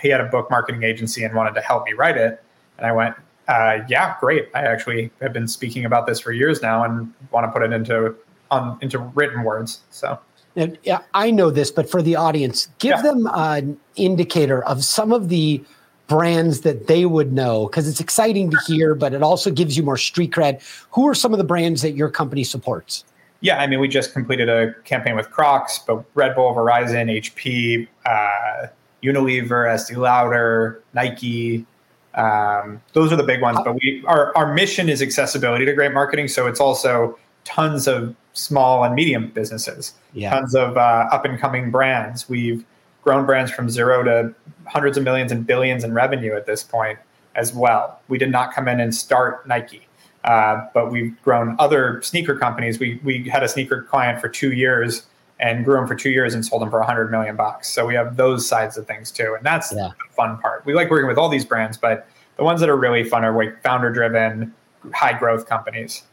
he 0.00 0.08
had 0.10 0.20
a 0.20 0.26
book 0.26 0.48
marketing 0.48 0.84
agency 0.84 1.24
and 1.24 1.34
wanted 1.34 1.54
to 1.54 1.60
help 1.60 1.86
me 1.86 1.92
write 1.92 2.16
it, 2.16 2.40
and 2.78 2.86
I 2.86 2.92
went. 2.92 3.16
Uh, 3.48 3.80
yeah, 3.88 4.14
great. 4.20 4.48
I 4.54 4.62
actually 4.62 5.10
have 5.20 5.32
been 5.32 5.48
speaking 5.48 5.84
about 5.84 6.06
this 6.06 6.20
for 6.20 6.32
years 6.32 6.62
now, 6.62 6.84
and 6.84 7.12
want 7.30 7.46
to 7.46 7.52
put 7.52 7.62
it 7.62 7.72
into 7.72 8.14
on 8.50 8.78
into 8.80 8.98
written 8.98 9.42
words. 9.42 9.80
So 9.90 10.18
now, 10.54 11.04
I 11.14 11.30
know 11.30 11.50
this, 11.50 11.70
but 11.70 11.90
for 11.90 12.02
the 12.02 12.16
audience, 12.16 12.68
give 12.78 12.96
yeah. 12.96 13.02
them 13.02 13.28
an 13.32 13.78
indicator 13.96 14.62
of 14.64 14.84
some 14.84 15.12
of 15.12 15.28
the 15.28 15.64
brands 16.08 16.60
that 16.60 16.88
they 16.88 17.06
would 17.06 17.32
know 17.32 17.66
because 17.66 17.88
it's 17.88 18.00
exciting 18.00 18.50
to 18.50 18.58
hear, 18.66 18.94
but 18.94 19.14
it 19.14 19.22
also 19.22 19.50
gives 19.50 19.76
you 19.76 19.82
more 19.82 19.96
street 19.96 20.30
cred. 20.30 20.62
Who 20.90 21.08
are 21.08 21.14
some 21.14 21.32
of 21.32 21.38
the 21.38 21.44
brands 21.44 21.82
that 21.82 21.92
your 21.92 22.10
company 22.10 22.44
supports? 22.44 23.04
Yeah, 23.40 23.58
I 23.58 23.66
mean, 23.66 23.80
we 23.80 23.88
just 23.88 24.12
completed 24.12 24.48
a 24.48 24.74
campaign 24.84 25.16
with 25.16 25.30
Crocs, 25.30 25.80
but 25.80 26.04
Red 26.14 26.36
Bull, 26.36 26.54
Verizon, 26.54 27.10
HP, 27.10 27.88
uh, 28.06 28.68
Unilever, 29.02 29.68
Estee 29.68 29.96
Lauder, 29.96 30.82
Nike. 30.94 31.66
Um, 32.14 32.82
those 32.92 33.12
are 33.12 33.16
the 33.16 33.22
big 33.22 33.40
ones. 33.40 33.58
But 33.64 33.74
we 33.74 34.02
our 34.06 34.36
our 34.36 34.52
mission 34.52 34.88
is 34.88 35.02
accessibility 35.02 35.64
to 35.64 35.72
great 35.72 35.92
marketing, 35.92 36.28
so 36.28 36.46
it's 36.46 36.60
also 36.60 37.18
tons 37.44 37.88
of 37.88 38.14
small 38.34 38.84
and 38.84 38.94
medium 38.94 39.28
businesses, 39.28 39.94
yeah. 40.12 40.30
tons 40.30 40.54
of 40.54 40.76
uh, 40.76 41.08
up 41.10 41.24
and 41.24 41.38
coming 41.38 41.70
brands. 41.70 42.28
We've 42.28 42.64
grown 43.02 43.26
brands 43.26 43.50
from 43.50 43.68
zero 43.68 44.02
to 44.02 44.34
hundreds 44.66 44.96
of 44.96 45.04
millions 45.04 45.32
and 45.32 45.46
billions 45.46 45.84
in 45.84 45.92
revenue 45.92 46.34
at 46.34 46.46
this 46.46 46.62
point 46.62 46.98
as 47.34 47.52
well. 47.52 48.00
We 48.08 48.18
did 48.18 48.30
not 48.30 48.54
come 48.54 48.68
in 48.68 48.78
and 48.78 48.94
start 48.94 49.46
Nike, 49.46 49.86
uh, 50.24 50.66
but 50.74 50.90
we've 50.90 51.20
grown 51.22 51.56
other 51.58 52.00
sneaker 52.02 52.36
companies. 52.36 52.78
We 52.78 53.00
we 53.02 53.28
had 53.28 53.42
a 53.42 53.48
sneaker 53.48 53.82
client 53.82 54.20
for 54.20 54.28
two 54.28 54.52
years 54.52 55.06
and 55.42 55.64
grew 55.64 55.74
them 55.74 55.88
for 55.88 55.96
two 55.96 56.10
years 56.10 56.34
and 56.34 56.46
sold 56.46 56.62
them 56.62 56.70
for 56.70 56.78
a 56.78 56.86
hundred 56.86 57.10
million 57.10 57.34
bucks. 57.34 57.68
So 57.68 57.84
we 57.84 57.94
have 57.94 58.16
those 58.16 58.46
sides 58.46 58.78
of 58.78 58.86
things 58.86 59.10
too, 59.10 59.34
and 59.36 59.44
that's 59.44 59.72
yeah. 59.72 59.90
the 59.98 60.14
fun 60.14 60.38
part. 60.38 60.64
We 60.64 60.72
like 60.72 60.88
working 60.88 61.08
with 61.08 61.18
all 61.18 61.28
these 61.28 61.44
brands, 61.44 61.76
but 61.76 62.06
the 62.36 62.44
ones 62.44 62.60
that 62.60 62.70
are 62.70 62.76
really 62.76 63.04
fun 63.04 63.24
are 63.24 63.36
like 63.36 63.60
founder 63.62 63.92
driven, 63.92 64.54
high 64.94 65.18
growth 65.18 65.46
companies. 65.46 66.04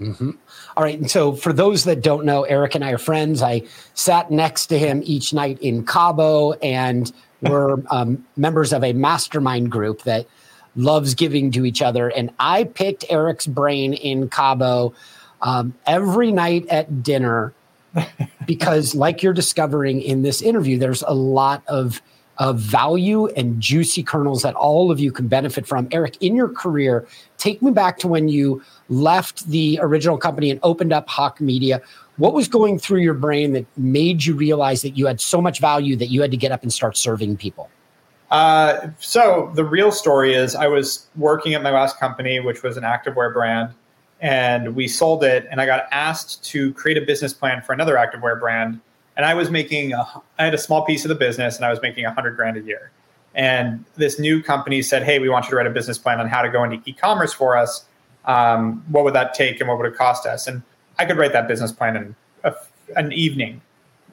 Mm-hmm. 0.00 0.30
All 0.78 0.82
right. 0.82 0.98
And 0.98 1.10
so, 1.10 1.34
for 1.34 1.52
those 1.52 1.84
that 1.84 2.00
don't 2.02 2.24
know, 2.24 2.44
Erik 2.44 2.74
and 2.74 2.82
I 2.82 2.92
are 2.92 2.98
friends. 2.98 3.42
I 3.42 3.62
sat 3.92 4.30
next 4.30 4.68
to 4.68 4.78
him 4.78 5.02
each 5.04 5.34
night 5.34 5.58
in 5.60 5.84
Cabo, 5.84 6.52
and 6.54 7.12
we're 7.42 7.76
um, 7.90 8.26
members 8.34 8.72
of 8.72 8.82
a 8.82 8.94
mastermind 8.94 9.70
group 9.70 10.02
that 10.04 10.26
loves 10.74 11.14
giving 11.14 11.50
to 11.52 11.66
each 11.66 11.82
other. 11.82 12.08
And 12.08 12.30
I 12.38 12.64
picked 12.64 13.04
Erik's 13.10 13.46
brain 13.46 13.92
in 13.92 14.30
Cabo 14.30 14.94
um, 15.42 15.74
every 15.86 16.32
night 16.32 16.66
at 16.68 17.02
dinner 17.02 17.52
because, 18.46 18.94
like 18.94 19.22
you're 19.22 19.32
discovering 19.32 20.00
in 20.00 20.22
this 20.22 20.42
interview, 20.42 20.78
there's 20.78 21.02
a 21.02 21.14
lot 21.14 21.62
of 21.66 22.02
of 22.40 22.58
value 22.58 23.26
and 23.28 23.60
juicy 23.60 24.02
kernels 24.02 24.42
that 24.42 24.54
all 24.54 24.90
of 24.90 24.98
you 24.98 25.12
can 25.12 25.28
benefit 25.28 25.66
from. 25.66 25.86
Erik, 25.92 26.16
in 26.22 26.34
your 26.34 26.48
career, 26.48 27.06
take 27.36 27.60
me 27.60 27.70
back 27.70 27.98
to 27.98 28.08
when 28.08 28.30
you 28.30 28.62
left 28.88 29.46
the 29.48 29.78
original 29.82 30.16
company 30.16 30.50
and 30.50 30.58
opened 30.62 30.90
up 30.90 31.06
Hawke 31.06 31.38
Media. 31.38 31.82
What 32.16 32.32
was 32.32 32.48
going 32.48 32.78
through 32.78 33.00
your 33.00 33.14
brain 33.14 33.52
that 33.52 33.66
made 33.76 34.24
you 34.24 34.34
realize 34.34 34.80
that 34.82 34.96
you 34.96 35.06
had 35.06 35.20
so 35.20 35.42
much 35.42 35.60
value 35.60 35.96
that 35.96 36.06
you 36.06 36.22
had 36.22 36.30
to 36.30 36.36
get 36.38 36.50
up 36.50 36.62
and 36.62 36.72
start 36.72 36.96
serving 36.96 37.36
people? 37.36 37.68
Uh, 38.30 38.88
so 38.98 39.50
the 39.54 39.64
real 39.64 39.92
story 39.92 40.32
is 40.32 40.54
I 40.54 40.66
was 40.66 41.08
working 41.16 41.52
at 41.52 41.62
my 41.62 41.70
last 41.70 41.98
company, 41.98 42.40
which 42.40 42.62
was 42.62 42.78
an 42.78 42.84
activewear 42.84 43.34
brand, 43.34 43.74
and 44.20 44.74
we 44.74 44.86
sold 44.86 45.24
it. 45.24 45.46
And 45.50 45.60
I 45.60 45.66
got 45.66 45.86
asked 45.90 46.44
to 46.46 46.72
create 46.74 46.98
a 46.98 47.02
business 47.02 47.32
plan 47.32 47.62
for 47.62 47.72
another 47.72 47.94
activewear 47.94 48.38
brand 48.38 48.80
and 49.20 49.26
I 49.26 49.34
was 49.34 49.50
making 49.50 49.92
a, 49.92 50.00
I 50.38 50.44
had 50.44 50.54
a 50.54 50.58
small 50.58 50.82
piece 50.86 51.04
of 51.04 51.10
the 51.10 51.14
business 51.14 51.56
and 51.56 51.66
I 51.66 51.68
was 51.68 51.82
making 51.82 52.06
a 52.06 52.10
hundred 52.10 52.36
grand 52.36 52.56
a 52.56 52.62
year. 52.62 52.90
And 53.34 53.84
this 53.96 54.18
new 54.18 54.42
company 54.42 54.80
said, 54.80 55.02
"Hey, 55.02 55.18
we 55.18 55.28
want 55.28 55.44
you 55.44 55.50
to 55.50 55.56
write 55.56 55.66
a 55.66 55.70
business 55.70 55.98
plan 55.98 56.20
on 56.20 56.26
how 56.26 56.40
to 56.40 56.48
go 56.48 56.64
into 56.64 56.80
e-commerce 56.86 57.34
for 57.34 57.54
us. 57.54 57.84
Um, 58.24 58.82
what 58.88 59.04
would 59.04 59.14
that 59.14 59.34
take, 59.34 59.60
and 59.60 59.68
what 59.68 59.76
would 59.76 59.86
it 59.86 59.94
cost 59.94 60.24
us?" 60.24 60.46
And 60.46 60.62
I 60.98 61.04
could 61.04 61.18
write 61.18 61.34
that 61.34 61.48
business 61.48 61.70
plan 61.70 61.96
in 61.96 62.16
a, 62.44 62.54
an 62.96 63.12
evening, 63.12 63.60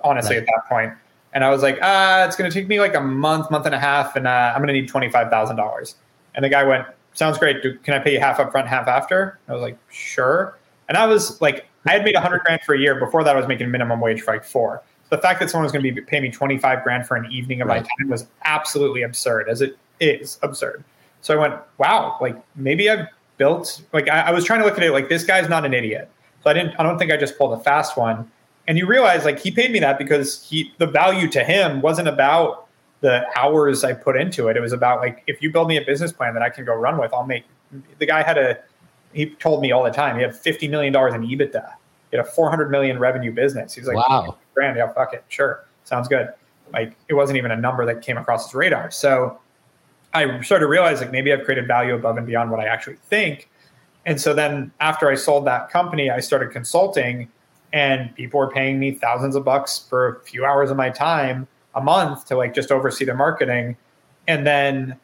honestly, 0.03 0.35
right. 0.35 0.41
at 0.43 0.49
that 0.53 0.67
point. 0.67 0.93
And 1.33 1.45
I 1.45 1.49
was 1.51 1.63
like, 1.63 1.79
"Ah, 1.81 2.25
it's 2.25 2.35
going 2.35 2.51
to 2.51 2.53
take 2.53 2.67
me 2.67 2.81
like 2.81 2.93
a 2.93 3.01
month, 3.01 3.49
month 3.49 3.65
and 3.65 3.73
a 3.73 3.79
half, 3.79 4.17
and 4.17 4.27
uh, 4.27 4.51
I'm 4.53 4.61
going 4.61 4.67
to 4.67 4.73
need 4.73 4.89
twenty 4.89 5.09
five 5.09 5.29
thousand 5.29 5.55
dollars." 5.55 5.95
And 6.35 6.43
the 6.43 6.49
guy 6.49 6.63
went, 6.63 6.85
"Sounds 7.17 7.37
great. 7.37 7.61
Can 7.83 7.93
I 7.93 7.99
pay 7.99 8.13
you 8.13 8.19
half 8.19 8.39
up 8.39 8.51
front, 8.51 8.67
half 8.67 8.87
after?" 8.87 9.39
I 9.47 9.53
was 9.53 9.61
like, 9.61 9.77
"Sure." 9.89 10.57
And 10.87 10.97
I 10.97 11.05
was 11.05 11.41
like, 11.41 11.67
I 11.85 11.91
had 11.91 12.03
made 12.05 12.15
a 12.15 12.21
hundred 12.21 12.43
grand 12.43 12.61
for 12.61 12.73
a 12.73 12.79
year. 12.79 12.95
Before 12.95 13.23
that, 13.23 13.35
I 13.35 13.39
was 13.39 13.47
making 13.47 13.69
minimum 13.69 13.99
wage 13.99 14.21
for 14.21 14.33
like 14.33 14.45
four 14.45 14.81
the 15.09 15.17
fact 15.17 15.39
that 15.39 15.49
someone 15.49 15.63
was 15.63 15.71
going 15.71 15.83
to 15.83 15.91
be 15.91 16.01
paying 16.01 16.23
me 16.23 16.29
25 16.29 16.83
grand 16.83 17.07
for 17.07 17.15
an 17.15 17.31
evening 17.31 17.61
of 17.61 17.67
right. 17.67 17.81
my 17.81 17.87
time 17.97 18.09
was 18.09 18.27
absolutely 18.45 19.03
absurd 19.03 19.49
as 19.49 19.61
it 19.61 19.77
is 19.99 20.37
absurd 20.43 20.83
so 21.21 21.33
i 21.33 21.37
went 21.37 21.55
wow 21.77 22.17
like 22.21 22.35
maybe 22.55 22.89
i've 22.89 23.07
built 23.37 23.81
like 23.93 24.09
I, 24.09 24.21
I, 24.21 24.31
was 24.31 24.43
trying 24.43 24.59
to 24.59 24.65
look 24.65 24.77
at 24.77 24.83
it 24.83 24.91
like 24.91 25.09
this 25.09 25.23
guy's 25.23 25.47
not 25.47 25.65
an 25.65 25.73
idiot 25.73 26.09
so 26.43 26.49
i 26.49 26.53
didn't 26.53 26.75
i 26.79 26.83
don't 26.83 26.97
think 26.97 27.11
i 27.11 27.17
just 27.17 27.37
pulled 27.37 27.57
a 27.57 27.63
fast 27.63 27.97
one 27.97 28.29
and 28.67 28.77
you 28.77 28.85
realize 28.85 29.25
like 29.25 29.39
he 29.39 29.51
paid 29.51 29.71
me 29.71 29.79
that 29.79 29.97
because 29.97 30.43
he 30.47 30.73
the 30.77 30.87
value 30.87 31.27
to 31.29 31.43
him 31.43 31.81
wasn't 31.81 32.07
about 32.07 32.66
the 33.01 33.25
hours 33.37 33.83
i 33.83 33.93
put 33.93 34.19
into 34.19 34.47
it 34.47 34.57
it 34.57 34.61
was 34.61 34.73
about 34.73 34.99
like 34.99 35.23
if 35.27 35.41
you 35.41 35.51
build 35.51 35.67
me 35.67 35.77
a 35.77 35.81
business 35.85 36.11
plan 36.11 36.33
that 36.33 36.43
i 36.43 36.49
can 36.49 36.65
go 36.65 36.73
run 36.73 36.97
with 36.97 37.13
i'll 37.13 37.25
make 37.25 37.43
the 37.99 38.05
guy 38.05 38.23
had 38.23 38.37
a 38.37 38.57
he 39.13 39.27
told 39.27 39.61
me 39.61 39.71
all 39.71 39.83
the 39.83 39.91
time 39.91 40.15
he 40.15 40.21
had 40.21 40.35
50 40.35 40.67
million 40.67 40.93
dollars 40.93 41.13
in 41.13 41.21
ebitda 41.21 41.73
he 42.11 42.17
had 42.17 42.25
a 42.25 42.29
400 42.29 42.71
million 42.71 42.97
revenue 42.99 43.31
business 43.31 43.73
he's 43.73 43.87
like 43.87 43.97
wow 43.97 44.37
grand. 44.57 44.75
Yeah, 44.75 44.91
fuck 44.91 45.13
it. 45.13 45.23
Sure. 45.27 45.63
Sounds 45.83 46.07
good. 46.07 46.29
Like 46.73 46.97
it 47.07 47.13
wasn't 47.13 47.37
even 47.37 47.51
a 47.51 47.55
number 47.55 47.85
that 47.85 48.01
came 48.01 48.17
across 48.17 48.47
his 48.47 48.55
radar. 48.55 48.89
So 48.89 49.39
I 50.15 50.41
started 50.41 50.65
to 50.65 50.67
realize 50.67 50.99
like 50.99 51.11
maybe 51.11 51.31
I've 51.31 51.45
created 51.45 51.67
value 51.67 51.93
above 51.93 52.17
and 52.17 52.25
beyond 52.25 52.49
what 52.49 52.59
I 52.59 52.65
actually 52.65 52.97
think. 53.07 53.49
And 54.07 54.19
so 54.19 54.33
then 54.33 54.71
after 54.79 55.09
I 55.09 55.15
sold 55.15 55.45
that 55.45 55.69
company, 55.69 56.09
I 56.09 56.19
started 56.21 56.51
consulting 56.51 57.29
and 57.71 58.13
people 58.15 58.39
were 58.39 58.49
paying 58.49 58.79
me 58.79 58.93
thousands 58.93 59.35
of 59.35 59.43
bucks 59.45 59.85
for 59.87 60.15
a 60.15 60.19
few 60.21 60.43
hours 60.43 60.71
of 60.71 60.77
my 60.77 60.89
time 60.89 61.47
a 61.77 61.81
month 61.81 62.25
to 62.25 62.35
like 62.35 62.53
just 62.53 62.71
oversee 62.71 63.05
their 63.05 63.15
marketing. 63.15 63.77
And 64.27 64.45
then 64.45 64.99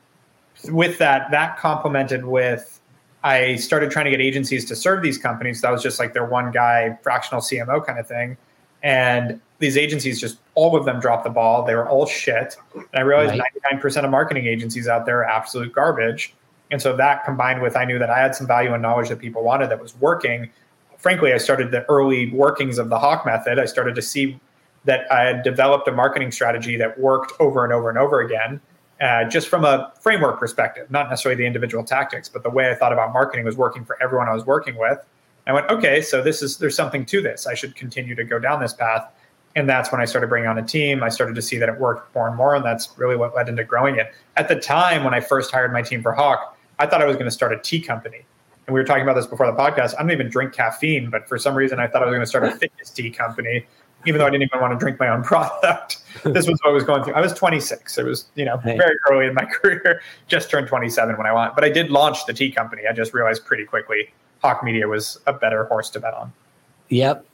with 0.70 0.98
that, 0.98 1.32
that 1.32 1.58
complemented 1.58 2.25
with 2.25 2.82
I 3.24 3.56
started 3.56 3.89
trying 3.89 4.06
to 4.06 4.12
get 4.12 4.20
agencies 4.20 4.65
to 4.65 4.75
serve 4.75 5.01
these 5.01 5.18
companies. 5.18 5.62
That 5.62 5.72
was 5.72 5.82
just 5.82 5.98
like 5.98 6.13
their 6.13 6.25
one 6.25 6.51
guy 6.51 6.98
fractional 7.01 7.42
CMO 7.42 7.86
kind 7.86 7.98
of 7.98 8.08
thing. 8.08 8.38
And 8.82 9.39
these 9.60 9.77
agencies 9.77 10.20
just 10.20 10.39
all 10.56 10.75
of 10.75 10.84
them 10.84 11.00
dropped 11.00 11.24
the 11.24 11.30
ball. 11.30 11.63
They 11.63 11.74
were 11.74 11.88
all 11.88 12.06
shit. 12.06 12.58
And 12.75 12.86
I 12.94 13.01
realized 13.01 13.39
right. 13.39 13.82
99% 13.82 14.03
of 14.03 14.12
marketing 14.12 14.46
agencies 14.46 14.89
out 14.89 15.06
there 15.06 15.20
are 15.20 15.25
absolute 15.25 15.72
garbage. 15.72 16.34
And 16.70 16.82
so 16.82 16.96
that 16.98 17.24
combined 17.24 17.62
with 17.62 17.77
I 17.77 17.86
knew 17.86 17.98
that 18.00 18.10
I 18.10 18.20
had 18.20 18.36
some 18.36 18.46
value 18.46 18.74
and 18.74 18.82
knowledge 18.82 19.08
that 19.08 19.20
people 19.20 19.44
wanted 19.44 19.70
that 19.70 19.82
was 19.82 19.96
working. 19.98 20.50
Frankly, 20.98 21.32
I 21.32 21.38
started 21.38 21.72
the 21.72 21.86
early 21.86 22.30
workings 22.32 22.77
of 22.77 22.89
the 22.89 23.00
Hawke 23.00 23.25
method. 23.25 23.58
I 23.58 23.65
started 23.65 23.96
to 23.96 24.01
see 24.01 24.39
that 24.86 25.12
I 25.12 25.22
had 25.22 25.44
developed 25.44 25.88
a 25.88 25.92
marketing 25.92 26.32
strategy 26.32 26.78
that 26.78 27.00
worked 27.00 27.34
over 27.40 27.63
and 27.63 27.74
over 27.74 27.90
and 27.90 27.98
over 27.98 28.22
again, 28.22 28.60
uh, 29.02 29.25
just 29.25 29.48
from 29.48 29.66
a 29.66 29.92
framework 30.02 30.40
perspective, 30.40 30.90
not 30.92 31.10
necessarily 31.10 31.38
the 31.38 31.46
individual 31.46 31.84
tactics, 31.84 32.30
but 32.30 32.44
the 32.44 32.50
way 32.50 32.70
I 32.70 32.75
thought 32.75 32.94
about 32.94 33.13
marketing 33.13 33.46
was 33.46 33.58
working 33.58 33.86
for 33.86 34.02
everyone 34.02 34.28
I 34.28 34.34
was 34.34 34.46
working 34.46 34.78
with. 34.78 35.00
I 35.46 35.54
went, 35.54 35.70
okay, 35.70 36.02
so 36.02 36.22
this 36.22 36.42
is 36.42 36.58
there's 36.58 36.75
something 36.75 37.06
to 37.08 37.22
this. 37.22 37.48
I 37.48 37.54
should 37.54 37.75
continue 37.75 38.16
to 38.16 38.24
go 38.24 38.40
down 38.40 38.62
this 38.62 38.74
path. 38.74 39.06
And 39.56 39.70
that's 39.70 39.92
when 39.92 40.02
I 40.02 40.06
started 40.06 40.28
bringing 40.28 40.50
on 40.50 40.58
a 40.58 40.63
team. 40.63 41.04
I 41.04 41.10
started 41.10 41.36
to 41.36 41.42
see 41.42 41.58
that 41.58 41.70
it 41.70 41.80
worked 41.80 42.16
more 42.16 42.28
and 42.28 42.36
more, 42.36 42.56
and 42.56 42.66
that's 42.66 42.98
really 42.98 43.16
what 43.16 43.36
led 43.36 43.50
into 43.50 43.63
growing 43.63 43.98
it. 43.98 44.13
At 44.36 44.48
the 44.48 44.56
time 44.56 45.04
when 45.04 45.13
I 45.13 45.20
first 45.20 45.52
hired 45.52 45.72
my 45.72 45.82
team 45.82 46.02
for 46.02 46.12
Hawke, 46.13 46.58
I 46.80 46.88
thought 46.88 47.02
I 47.02 47.06
was 47.06 47.16
going 47.16 47.25
to 47.25 47.32
start 47.32 47.54
a 47.54 47.60
tea 47.60 47.80
company. 47.80 48.25
And 48.66 48.74
we 48.74 48.80
were 48.80 48.86
talking 48.86 49.04
about 49.04 49.16
this 49.16 49.28
before 49.28 49.46
the 49.46 49.58
podcast. 49.58 49.94
I 49.96 50.02
don't 50.02 50.12
even 50.12 50.30
drink 50.30 50.54
caffeine, 50.54 51.10
but 51.10 51.28
for 51.28 51.38
some 51.38 51.54
reason 51.54 51.80
I 51.80 51.88
thought 51.88 52.02
I 52.02 52.06
was 52.06 52.13
going 52.13 52.22
to 52.22 52.28
start 52.28 52.46
a 52.46 52.52
fitness 52.52 52.90
tea 52.90 53.12
company. 53.12 53.66
Even 54.05 54.19
though 54.19 54.27
I 54.27 54.29
didn't 54.29 54.43
even 54.43 54.60
want 54.60 54.74
to 54.74 54.79
drink 54.79 55.00
my 55.00 55.07
own 55.07 55.24
product. 55.31 56.03
this 56.24 56.48
was 56.48 56.60
what 56.63 56.69
I 56.69 56.74
was 56.74 56.83
going 56.83 57.03
through. 57.03 57.13
I 57.13 57.22
was 57.22 57.33
26. 57.33 57.98
It 57.98 58.03
was, 58.03 58.25
you 58.36 58.45
know, 58.45 58.57
hey. 58.57 58.77
very 58.77 58.95
early 59.10 59.27
in 59.27 59.33
my 59.33 59.45
career, 59.51 60.01
just 60.27 60.50
turned 60.50 60.67
27 60.67 61.17
when 61.17 61.25
I 61.25 61.33
went. 61.33 61.55
But 61.55 61.63
I 61.63 61.69
did 61.69 61.89
launch 61.89 62.25
the 62.25 62.33
tea 62.33 62.51
company. 62.51 62.83
I 62.89 62.93
just 62.93 63.13
realized 63.13 63.45
pretty 63.45 63.65
quickly 63.65 64.10
Hawke 64.41 64.63
Media 64.63 64.88
was 64.88 65.19
a 65.25 65.33
better 65.33 65.65
horse 65.65 65.89
to 65.91 66.00
bet 66.00 66.13
on. 66.13 66.33
Yep. 66.89 67.25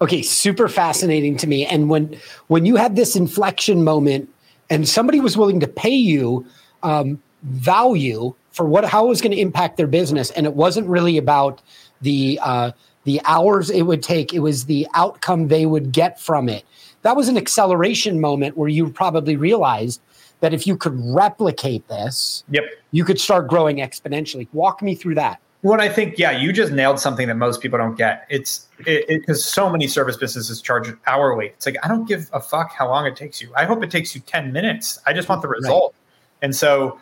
Okay, 0.00 0.22
super 0.22 0.68
fascinating 0.68 1.36
to 1.38 1.46
me. 1.46 1.66
And 1.66 1.88
when 1.88 2.16
when 2.46 2.66
you 2.66 2.76
had 2.76 2.94
this 2.94 3.16
inflection 3.16 3.82
moment 3.82 4.28
and 4.70 4.88
somebody 4.88 5.20
was 5.20 5.36
willing 5.36 5.60
to 5.60 5.66
pay 5.66 5.94
you 5.94 6.46
um, 6.82 7.20
value 7.42 8.34
for 8.52 8.66
what 8.66 8.84
how 8.84 9.06
it 9.06 9.08
was 9.08 9.20
going 9.20 9.32
to 9.32 9.40
impact 9.40 9.76
their 9.76 9.86
business, 9.86 10.30
and 10.32 10.46
it 10.46 10.54
wasn't 10.54 10.86
really 10.86 11.16
about 11.16 11.60
the 12.00 12.38
uh, 12.42 12.70
the 13.08 13.22
hours 13.24 13.70
it 13.70 13.82
would 13.82 14.02
take; 14.02 14.34
it 14.34 14.40
was 14.40 14.66
the 14.66 14.86
outcome 14.92 15.48
they 15.48 15.64
would 15.64 15.92
get 15.92 16.20
from 16.20 16.46
it. 16.46 16.62
That 17.02 17.16
was 17.16 17.28
an 17.28 17.38
acceleration 17.38 18.20
moment 18.20 18.58
where 18.58 18.68
you 18.68 18.90
probably 18.90 19.34
realized 19.34 20.02
that 20.40 20.52
if 20.52 20.66
you 20.66 20.76
could 20.76 20.94
replicate 21.02 21.88
this, 21.88 22.44
yep, 22.50 22.64
you 22.92 23.06
could 23.06 23.18
start 23.18 23.48
growing 23.48 23.78
exponentially. 23.78 24.46
Walk 24.52 24.82
me 24.82 24.94
through 24.94 25.14
that. 25.14 25.40
What 25.62 25.80
I 25.80 25.88
think, 25.88 26.18
yeah, 26.18 26.32
you 26.32 26.52
just 26.52 26.70
nailed 26.70 27.00
something 27.00 27.26
that 27.28 27.36
most 27.36 27.62
people 27.62 27.78
don't 27.78 27.96
get. 27.96 28.26
It's 28.28 28.68
because 28.76 29.40
it, 29.40 29.42
so 29.42 29.70
many 29.70 29.88
service 29.88 30.18
businesses 30.18 30.60
charge 30.60 30.92
hourly. 31.06 31.46
It's 31.46 31.64
like 31.64 31.76
I 31.82 31.88
don't 31.88 32.06
give 32.06 32.28
a 32.34 32.40
fuck 32.40 32.72
how 32.72 32.88
long 32.88 33.06
it 33.06 33.16
takes 33.16 33.40
you. 33.40 33.50
I 33.56 33.64
hope 33.64 33.82
it 33.82 33.90
takes 33.90 34.14
you 34.14 34.20
ten 34.20 34.52
minutes. 34.52 35.00
I 35.06 35.14
just 35.14 35.30
want 35.30 35.40
the 35.40 35.48
result. 35.48 35.94
Right. 35.94 36.44
And 36.44 36.54
so 36.54 37.00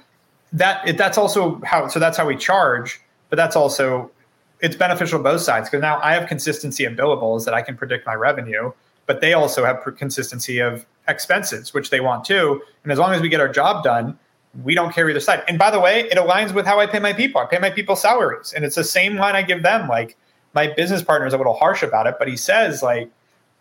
that 0.53 0.87
it, 0.89 0.97
that's 0.97 1.19
also 1.19 1.61
how. 1.65 1.89
So 1.89 1.99
that's 1.99 2.17
how 2.17 2.27
we 2.29 2.37
charge. 2.37 3.01
But 3.29 3.37
that's 3.37 3.57
also 3.57 4.13
it's 4.61 4.77
beneficial 4.77 5.19
both 5.23 5.41
sides 5.41 5.69
because 5.69 5.83
now 5.83 6.01
I 6.03 6.15
have 6.15 6.29
consistency 6.29 6.85
of 6.85 6.95
billables 6.95 7.45
that 7.45 7.55
I 7.55 7.63
can 7.63 7.77
predict 7.77 8.07
my 8.07 8.15
revenue, 8.15 8.73
but 9.07 9.21
they 9.21 9.35
also 9.35 9.65
have 9.65 9.83
consistency 9.97 10.59
of 10.59 10.87
expenses, 11.09 11.75
which 11.75 11.91
they 11.91 12.01
want 12.01 12.25
too. 12.25 12.63
And 12.83 12.93
as 12.93 12.99
long 12.99 13.13
as 13.13 13.21
we 13.21 13.29
get 13.29 13.41
our 13.41 13.49
job 13.49 13.85
done, 13.85 14.19
we 14.65 14.75
don't 14.75 14.93
carry 14.95 15.13
the 15.13 15.21
side. 15.21 15.43
And 15.49 15.59
by 15.59 15.71
the 15.71 15.81
way, 15.81 16.09
it 16.11 16.17
aligns 16.17 16.55
with 16.55 16.67
how 16.67 16.81
I 16.81 16.87
pay 16.87 16.99
my 16.99 17.13
people. 17.13 17.41
I 17.41 17.47
pay 17.47 17.59
my 17.59 17.71
people 17.71 17.97
salaries, 17.97 18.53
and 18.55 18.65
it's 18.65 18.77
the 18.77 18.85
same 18.85 19.17
line 19.17 19.37
I 19.37 19.43
give 19.43 19.63
them. 19.63 19.89
Like 19.89 20.17
my 20.55 20.69
business 20.69 21.03
partner 21.03 21.27
is 21.27 21.35
a 21.35 21.37
little 21.37 21.55
harsh 21.55 21.83
about 21.83 22.07
it, 22.07 22.17
but 22.19 22.29
he 22.29 22.37
says 22.37 22.83
like, 22.83 23.11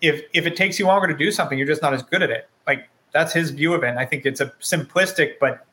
if 0.01 0.21
if 0.33 0.45
it 0.45 0.55
takes 0.55 0.79
you 0.79 0.85
longer 0.85 1.07
to 1.07 1.15
do 1.15 1.31
something, 1.31 1.57
you're 1.57 1.67
just 1.67 1.81
not 1.81 1.93
as 1.93 2.03
good 2.03 2.21
at 2.21 2.29
it. 2.29 2.49
Like 2.67 2.87
that's 3.11 3.33
his 3.33 3.51
view 3.51 3.73
of 3.73 3.83
it. 3.83 3.87
And 3.87 3.99
I 3.99 4.05
think 4.05 4.25
it's 4.25 4.41
a 4.41 4.47
simplistic 4.61 5.33
but 5.39 5.65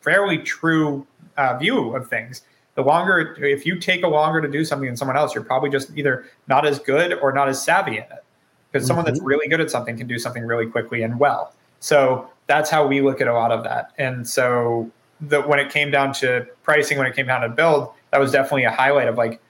fairly 0.00 0.38
true 0.38 1.06
uh, 1.36 1.56
view 1.56 1.94
of 1.94 2.08
things. 2.08 2.42
The 2.74 2.82
longer, 2.82 3.36
if 3.40 3.64
you 3.64 3.78
take 3.78 4.02
a 4.02 4.08
longer 4.08 4.40
to 4.40 4.48
do 4.48 4.64
something 4.64 4.88
than 4.88 4.96
someone 4.96 5.16
else, 5.16 5.34
you're 5.34 5.44
probably 5.44 5.70
just 5.70 5.96
either 5.96 6.24
not 6.48 6.66
as 6.66 6.78
good 6.78 7.14
or 7.14 7.32
not 7.32 7.48
as 7.48 7.62
savvy 7.62 7.98
in 7.98 8.02
it. 8.02 8.24
Because 8.72 8.82
mm-hmm. 8.82 8.88
someone 8.88 9.04
that's 9.04 9.18
mm-hmm. 9.18 9.28
really 9.28 9.48
good 9.48 9.60
at 9.60 9.70
something 9.70 9.96
can 9.96 10.08
do 10.08 10.18
something 10.18 10.44
really 10.44 10.66
quickly 10.66 11.02
and 11.02 11.20
well. 11.20 11.54
So 11.78 12.28
that's 12.46 12.70
how 12.70 12.86
we 12.86 13.00
look 13.00 13.20
at 13.20 13.28
a 13.28 13.32
lot 13.32 13.52
of 13.52 13.62
that. 13.64 13.92
And 13.98 14.28
so 14.28 14.90
the, 15.20 15.42
when 15.42 15.58
it 15.58 15.70
came 15.70 15.90
down 15.90 16.12
to 16.14 16.46
pricing, 16.62 16.98
when 16.98 17.06
it 17.06 17.14
came 17.14 17.26
down 17.26 17.42
to 17.42 17.48
build, 17.48 17.90
that 18.10 18.18
was 18.18 18.32
definitely 18.32 18.64
a 18.64 18.70
highlight 18.70 19.08
of 19.08 19.16
like, 19.16 19.40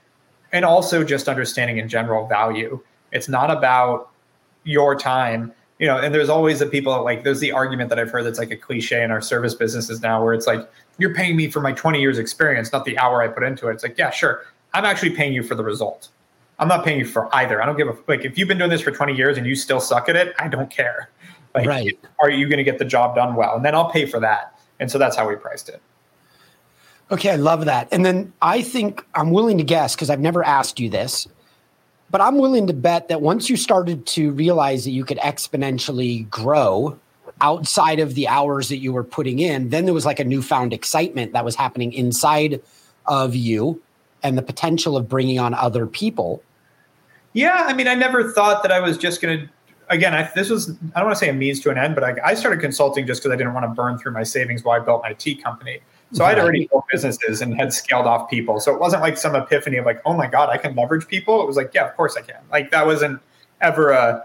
and 0.53 0.65
also 0.65 1.03
just 1.03 1.29
understanding 1.29 1.79
in 1.79 1.89
general 1.89 2.27
value. 2.27 2.81
It's 3.13 3.29
not 3.29 3.51
about 3.51 4.11
your 4.65 4.97
time, 4.97 5.53
you 5.85 5.91
know, 5.91 5.99
and 5.99 6.15
there's 6.15 6.31
always 6.31 6.61
the 6.61 6.67
people 6.67 7.05
like, 7.05 7.25
there's 7.25 7.41
the 7.41 7.53
argument 7.53 7.91
that 7.91 7.99
I've 7.99 8.11
heard 8.11 8.25
that's 8.25 8.39
like 8.39 8.51
a 8.51 8.57
cliche 8.57 9.05
in 9.05 9.11
our 9.11 9.21
service 9.21 9.55
businesses 9.55 10.01
now 10.01 10.25
where 10.25 10.33
it's 10.33 10.47
like, 10.47 10.67
you're 10.97 11.13
paying 11.13 11.37
me 11.37 11.51
for 11.51 11.61
my 11.61 11.73
20 11.73 12.01
years 12.01 12.17
experience, 12.17 12.73
not 12.73 12.87
the 12.87 12.97
hour 12.97 13.21
I 13.21 13.29
put 13.29 13.43
into 13.43 13.69
it. 13.69 13.75
It's 13.75 13.83
like, 13.83 13.99
yeah, 13.99 14.09
sure. 14.09 14.47
I'm 14.73 14.87
actually 14.87 15.11
paying 15.11 15.35
you 15.35 15.43
for 15.43 15.55
the 15.55 15.63
result. 15.63 16.09
I'm 16.59 16.69
not 16.69 16.87
paying 16.87 17.01
you 17.01 17.05
for 17.05 17.29
either. 17.37 17.63
I 17.63 17.67
don't 17.67 17.77
give 17.77 17.89
a 17.89 17.99
like 18.09 18.25
if 18.25 18.39
you've 18.39 18.49
been 18.49 18.57
doing 18.57 18.71
this 18.71 18.81
for 18.81 18.93
20 18.93 19.15
years 19.15 19.37
and 19.37 19.47
you 19.47 19.55
still 19.55 19.79
suck 19.79 20.09
at 20.09 20.17
it, 20.17 20.35
I 20.39 20.49
don't 20.49 20.71
care. 20.71 21.11
Like, 21.55 21.67
right. 21.67 21.99
are 22.19 22.31
you 22.31 22.49
going 22.49 22.57
to 22.57 22.65
get 22.65 22.79
the 22.79 22.87
job 22.87 23.15
done 23.15 23.35
well? 23.35 23.55
And 23.55 23.63
then 23.63 23.75
I'll 23.75 23.91
pay 23.91 24.07
for 24.07 24.19
that. 24.21 24.59
And 24.81 24.91
so 24.91 24.97
that's 24.97 25.15
how 25.15 25.29
we 25.29 25.37
priced 25.37 25.69
it. 25.69 25.83
Okay, 27.11 27.29
I 27.29 27.37
love 27.37 27.67
that. 27.67 27.89
And 27.93 28.07
then 28.07 28.33
I 28.41 28.63
think 28.63 29.05
I'm 29.15 29.33
willing 29.33 29.59
to 29.59 29.65
guess 29.65 29.95
because 29.95 30.09
I've 30.09 30.19
never 30.19 30.43
asked 30.43 30.81
you 30.81 30.89
this, 30.89 31.29
but 32.15 32.21
I'm 32.21 32.39
willing 32.39 32.69
to 32.69 32.73
bet 32.73 33.09
that 33.09 33.23
once 33.23 33.51
you 33.51 33.57
started 33.57 34.07
to 34.07 34.31
realize 34.31 34.85
that 34.85 34.93
you 34.93 35.05
could 35.05 35.19
exponentially 35.19 36.31
grow 36.31 36.97
outside 37.41 37.99
of 37.99 38.15
the 38.15 38.29
hours 38.29 38.69
that 38.69 38.77
you 38.77 38.93
were 38.93 39.03
putting 39.03 39.41
in, 39.41 39.71
then 39.71 39.85
there 39.85 39.93
was 39.93 40.07
like 40.07 40.21
a 40.21 40.25
newfound 40.25 40.73
excitement 40.73 41.33
that 41.33 41.45
was 41.45 41.57
happening 41.57 41.93
inside 41.93 42.63
of 43.07 43.35
you 43.35 43.83
and 44.23 44.39
the 44.39 44.43
potential 44.43 44.97
of 44.97 45.09
bringing 45.09 45.41
on 45.41 45.55
other 45.55 45.89
people. 45.89 46.41
Yeah, 47.33 47.65
I 47.67 47.73
mean, 47.73 47.89
I 47.89 47.97
never 47.97 48.31
thought 48.31 48.63
that 48.63 48.71
I 48.71 48.79
was 48.79 48.97
just 48.97 49.21
going 49.21 49.41
to 49.41 49.49
again, 49.89 50.15
I, 50.15 50.31
this 50.37 50.51
was, 50.51 50.71
I 50.95 51.01
don't 51.01 51.07
want 51.07 51.19
to 51.19 51.19
say 51.19 51.31
a 51.31 51.33
means 51.33 51.59
to 51.63 51.71
an 51.71 51.79
end, 51.79 51.97
but 51.97 52.05
I, 52.05 52.15
I 52.25 52.35
started 52.35 52.61
consulting 52.61 53.09
just 53.09 53.25
because 53.25 53.35
I 53.35 53.37
didn't 53.37 53.55
want 53.55 53.65
to 53.65 53.71
burn 53.71 53.99
through 53.99 54.13
my 54.13 54.23
savings 54.23 54.63
while 54.63 54.81
I 54.81 54.85
built 54.85 55.03
my 55.03 55.15
tea 55.15 55.35
company. 55.35 55.81
So 56.15 56.25
I'd 56.25 56.39
already 56.39 56.69
built 56.69 56.85
businesses 56.93 57.43
and 57.43 57.57
had 57.57 57.73
scaled 57.73 58.07
off 58.07 58.31
people. 58.31 58.61
So 58.61 58.73
it 58.73 58.79
wasn't 58.79 59.03
like 59.03 59.17
some 59.17 59.35
epiphany 59.35 59.79
of 59.79 59.85
like, 59.85 60.01
oh 60.07 60.15
my 60.15 60.29
God, 60.29 60.49
I 60.49 60.59
can 60.59 60.77
leverage 60.77 61.09
people. 61.09 61.43
It 61.43 61.47
was 61.47 61.57
like, 61.57 61.73
yeah, 61.75 61.89
of 61.89 61.97
course 61.97 62.17
I 62.17 62.23
can. 62.23 62.41
Like 62.53 62.71
that 62.71 62.87
wasn't 62.87 63.21
ever 63.61 63.91
a 63.91 64.25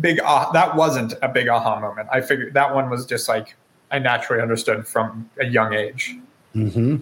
big, 0.00 0.18
uh, 0.24 0.50
that 0.50 0.74
wasn't 0.74 1.14
a 1.22 1.28
big 1.28 1.48
aha 1.48 1.78
moment. 1.78 2.08
I 2.10 2.20
figured 2.20 2.54
that 2.54 2.74
one 2.74 2.90
was 2.90 3.06
just 3.06 3.28
like, 3.28 3.54
I 3.92 4.00
naturally 4.00 4.42
understood 4.42 4.88
from 4.88 5.30
a 5.38 5.46
young 5.46 5.72
age. 5.72 6.16
Mm-hmm. 6.56 6.96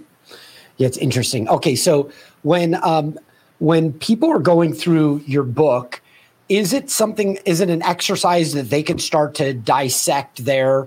Yeah, 0.76 0.86
it's 0.86 0.98
interesting. 0.98 1.48
Okay. 1.48 1.74
So 1.74 2.10
when, 2.42 2.74
um, 2.84 3.18
when 3.60 3.94
people 3.94 4.30
are 4.30 4.38
going 4.38 4.74
through 4.74 5.22
your 5.26 5.42
book, 5.42 6.02
is 6.50 6.72
it 6.72 6.90
something 6.90 7.38
is 7.44 7.60
it 7.60 7.70
an 7.70 7.82
exercise 7.82 8.52
that 8.52 8.70
they 8.70 8.82
can 8.82 8.98
start 8.98 9.34
to 9.36 9.52
dissect 9.52 10.44
their 10.44 10.86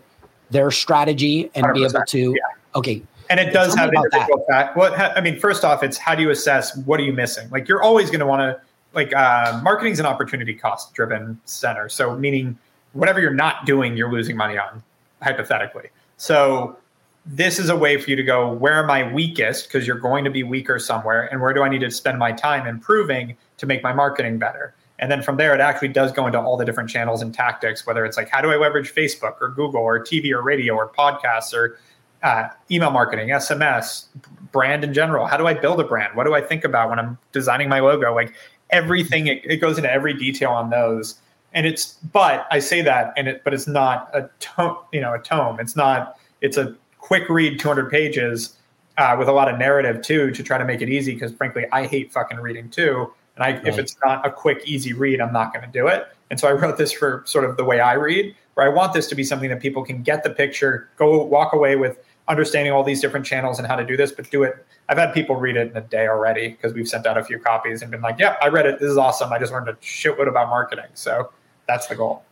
their 0.51 0.71
strategy 0.71 1.51
and 1.53 1.73
be 1.73 1.83
able 1.83 2.01
to 2.07 2.33
yeah. 2.37 2.58
Okay. 2.79 3.01
And 3.29 3.39
it 3.39 3.53
does 3.53 3.75
have 3.75 3.93
individual 3.93 4.43
fact. 4.49 4.75
What 4.75 4.99
i 4.99 5.21
mean 5.21 5.39
first 5.39 5.63
off 5.63 5.83
it's 5.83 5.97
how 5.97 6.15
do 6.15 6.23
you 6.23 6.31
assess 6.31 6.75
what 6.77 6.99
are 6.99 7.03
you 7.03 7.13
missing? 7.13 7.49
Like 7.51 7.67
you're 7.67 7.81
always 7.81 8.09
going 8.09 8.21
to 8.21 8.25
want 8.25 8.41
to 8.41 8.59
like 8.93 9.13
uh, 9.15 9.61
is 9.83 9.99
an 9.99 10.05
opportunity 10.05 10.53
cost 10.53 10.93
driven 10.93 11.39
center. 11.45 11.89
So 11.89 12.17
meaning 12.17 12.57
whatever 12.93 13.19
you're 13.19 13.33
not 13.33 13.65
doing 13.65 13.95
you're 13.95 14.11
losing 14.11 14.35
money 14.35 14.57
on 14.57 14.83
hypothetically. 15.21 15.89
So 16.17 16.77
this 17.25 17.59
is 17.59 17.69
a 17.69 17.75
way 17.75 18.01
for 18.01 18.09
you 18.09 18.15
to 18.15 18.23
go 18.23 18.51
where 18.51 18.81
am 18.81 18.89
i 18.89 19.11
weakest? 19.13 19.67
Because 19.67 19.85
you're 19.85 19.99
going 19.99 20.23
to 20.23 20.31
be 20.31 20.41
weaker 20.41 20.79
somewhere 20.79 21.31
and 21.31 21.39
where 21.39 21.53
do 21.53 21.61
i 21.61 21.69
need 21.69 21.81
to 21.81 21.91
spend 21.91 22.17
my 22.17 22.31
time 22.31 22.65
improving 22.65 23.37
to 23.57 23.65
make 23.67 23.83
my 23.83 23.93
marketing 23.93 24.39
better? 24.39 24.73
And 24.99 25.09
then 25.09 25.21
from 25.21 25.37
there, 25.37 25.55
it 25.55 25.61
actually 25.61 25.87
does 25.87 26.11
go 26.11 26.27
into 26.27 26.39
all 26.39 26.57
the 26.57 26.65
different 26.65 26.89
channels 26.89 27.21
and 27.21 27.33
tactics, 27.33 27.87
whether 27.87 28.05
it's 28.05 28.17
like, 28.17 28.29
how 28.29 28.41
do 28.41 28.51
I 28.51 28.57
leverage 28.57 28.93
Facebook 28.93 29.35
or 29.41 29.49
Google 29.49 29.81
or 29.81 30.03
TV 30.03 30.31
or 30.31 30.41
radio 30.41 30.75
or 30.75 30.89
podcasts 30.89 31.53
or 31.53 31.79
uh, 32.23 32.49
email 32.69 32.91
marketing, 32.91 33.29
SMS, 33.29 34.05
brand 34.51 34.83
in 34.83 34.93
general? 34.93 35.25
How 35.25 35.37
do 35.37 35.47
I 35.47 35.53
build 35.53 35.79
a 35.79 35.83
brand? 35.83 36.15
What 36.15 36.25
do 36.25 36.33
I 36.33 36.41
think 36.41 36.63
about 36.63 36.89
when 36.89 36.99
I'm 36.99 37.17
designing 37.31 37.69
my 37.69 37.79
logo? 37.79 38.13
Like 38.13 38.33
everything, 38.69 39.27
it, 39.27 39.41
it 39.43 39.57
goes 39.57 39.77
into 39.77 39.91
every 39.91 40.13
detail 40.13 40.51
on 40.51 40.69
those. 40.69 41.19
And 41.53 41.65
it's, 41.65 41.93
but 42.11 42.47
I 42.51 42.59
say 42.59 42.81
that, 42.81 43.13
and 43.17 43.27
it, 43.27 43.43
but 43.43 43.53
it's 43.53 43.67
not 43.67 44.09
a 44.13 44.29
tome, 44.39 44.77
you 44.93 45.01
know, 45.01 45.13
a 45.13 45.19
tome. 45.19 45.59
It's 45.59 45.75
not, 45.75 46.17
it's 46.41 46.57
a 46.57 46.75
quick 46.99 47.27
read, 47.27 47.59
200 47.59 47.89
pages 47.89 48.55
uh, 48.97 49.15
with 49.17 49.27
a 49.27 49.31
lot 49.31 49.51
of 49.51 49.57
narrative 49.57 50.01
too, 50.01 50.31
to 50.31 50.43
try 50.43 50.57
to 50.57 50.65
make 50.65 50.81
it 50.81 50.89
easy. 50.89 51.15
Cause 51.17 51.31
frankly, 51.33 51.65
I 51.71 51.87
hate 51.87 52.11
fucking 52.11 52.37
reading 52.37 52.69
too. 52.69 53.11
And 53.35 53.43
I, 53.43 53.51
right. 53.53 53.67
if 53.67 53.79
it's 53.79 53.95
not 54.03 54.25
a 54.27 54.31
quick, 54.31 54.61
easy 54.65 54.93
read, 54.93 55.21
I'm 55.21 55.33
not 55.33 55.53
going 55.53 55.65
to 55.65 55.71
do 55.71 55.87
it. 55.87 56.07
And 56.29 56.39
so 56.39 56.47
I 56.47 56.51
wrote 56.51 56.77
this 56.77 56.91
for 56.91 57.23
sort 57.25 57.45
of 57.45 57.57
the 57.57 57.63
way 57.63 57.79
I 57.79 57.93
read, 57.93 58.35
where 58.53 58.65
I 58.65 58.69
want 58.69 58.93
this 58.93 59.07
to 59.07 59.15
be 59.15 59.23
something 59.23 59.49
that 59.49 59.61
people 59.61 59.83
can 59.83 60.03
get 60.03 60.23
the 60.23 60.29
picture, 60.29 60.89
go 60.97 61.23
walk 61.23 61.53
away 61.53 61.75
with 61.75 61.97
understanding 62.29 62.71
all 62.71 62.83
these 62.83 63.01
different 63.01 63.25
channels 63.25 63.57
and 63.57 63.67
how 63.67 63.75
to 63.75 63.85
do 63.85 63.97
this, 63.97 64.11
but 64.11 64.29
do 64.29 64.43
it. 64.43 64.65
I've 64.87 64.97
had 64.97 65.13
people 65.13 65.35
read 65.35 65.57
it 65.57 65.71
in 65.71 65.77
a 65.77 65.81
day 65.81 66.07
already 66.07 66.49
because 66.49 66.73
we've 66.73 66.87
sent 66.87 67.05
out 67.05 67.17
a 67.17 67.23
few 67.23 67.39
copies 67.39 67.81
and 67.81 67.91
been 67.91 68.01
like, 68.01 68.19
yeah, 68.19 68.37
I 68.41 68.47
read 68.47 68.65
it. 68.65 68.79
This 68.79 68.89
is 68.89 68.97
awesome. 68.97 69.33
I 69.33 69.39
just 69.39 69.51
learned 69.51 69.67
a 69.67 69.73
shitload 69.73 70.27
about 70.27 70.49
marketing. 70.49 70.85
So 70.93 71.31
that's 71.67 71.87
the 71.87 71.95
goal. 71.95 72.23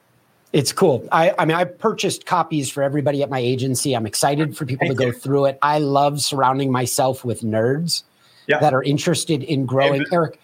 It's 0.54 0.72
cool. 0.72 1.08
I, 1.12 1.34
I 1.38 1.46
mean, 1.46 1.58
I 1.58 1.66
purchased 1.66 2.26
copies 2.26 2.70
for 2.70 2.82
everybody 2.82 3.22
at 3.22 3.30
my 3.30 3.40
agency. 3.40 3.96
I'm 3.96 4.06
excited 4.06 4.56
for 4.56 4.66
people 4.66 4.88
Thank 4.88 4.98
to 4.98 5.04
go 5.04 5.08
you. 5.08 5.14
through 5.14 5.46
it. 5.46 5.60
I 5.62 5.80
love 5.80 6.22
surrounding 6.22 6.72
myself 6.72 7.26
with 7.26 7.42
nerds 7.42 8.04
yeah. 8.48 8.60
that 8.60 8.74
are 8.74 8.84
interested 8.84 9.44
in 9.44 9.66
growing. 9.66 10.06
Erik, 10.12 10.40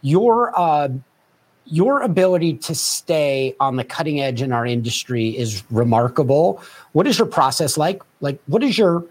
your 0.00 0.58
uh, 0.58 0.88
your 1.66 2.02
ability 2.02 2.54
to 2.54 2.74
stay 2.74 3.54
on 3.60 3.76
the 3.76 3.84
cutting 3.84 4.20
edge 4.20 4.42
in 4.42 4.52
our 4.52 4.66
industry 4.66 5.30
is 5.30 5.62
remarkable. 5.70 6.62
What 6.92 7.06
is 7.06 7.18
your 7.18 7.28
process 7.28 7.76
like? 7.76 8.02
Like, 8.20 8.40
what 8.46 8.62
is 8.62 8.76
your 8.76 9.04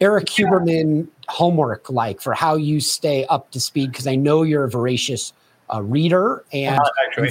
Erik 0.00 0.26
Huberman 0.26 1.08
homework 1.28 1.90
like 1.90 2.20
for 2.20 2.34
how 2.34 2.54
you 2.54 2.80
stay 2.80 3.26
up 3.26 3.50
to 3.50 3.60
speed? 3.60 3.90
Because 3.90 4.06
I 4.06 4.14
know 4.14 4.42
you're 4.42 4.64
a 4.64 4.70
voracious 4.70 5.32
uh, 5.72 5.82
reader, 5.82 6.44
and 6.52 6.78
actually, 7.08 7.30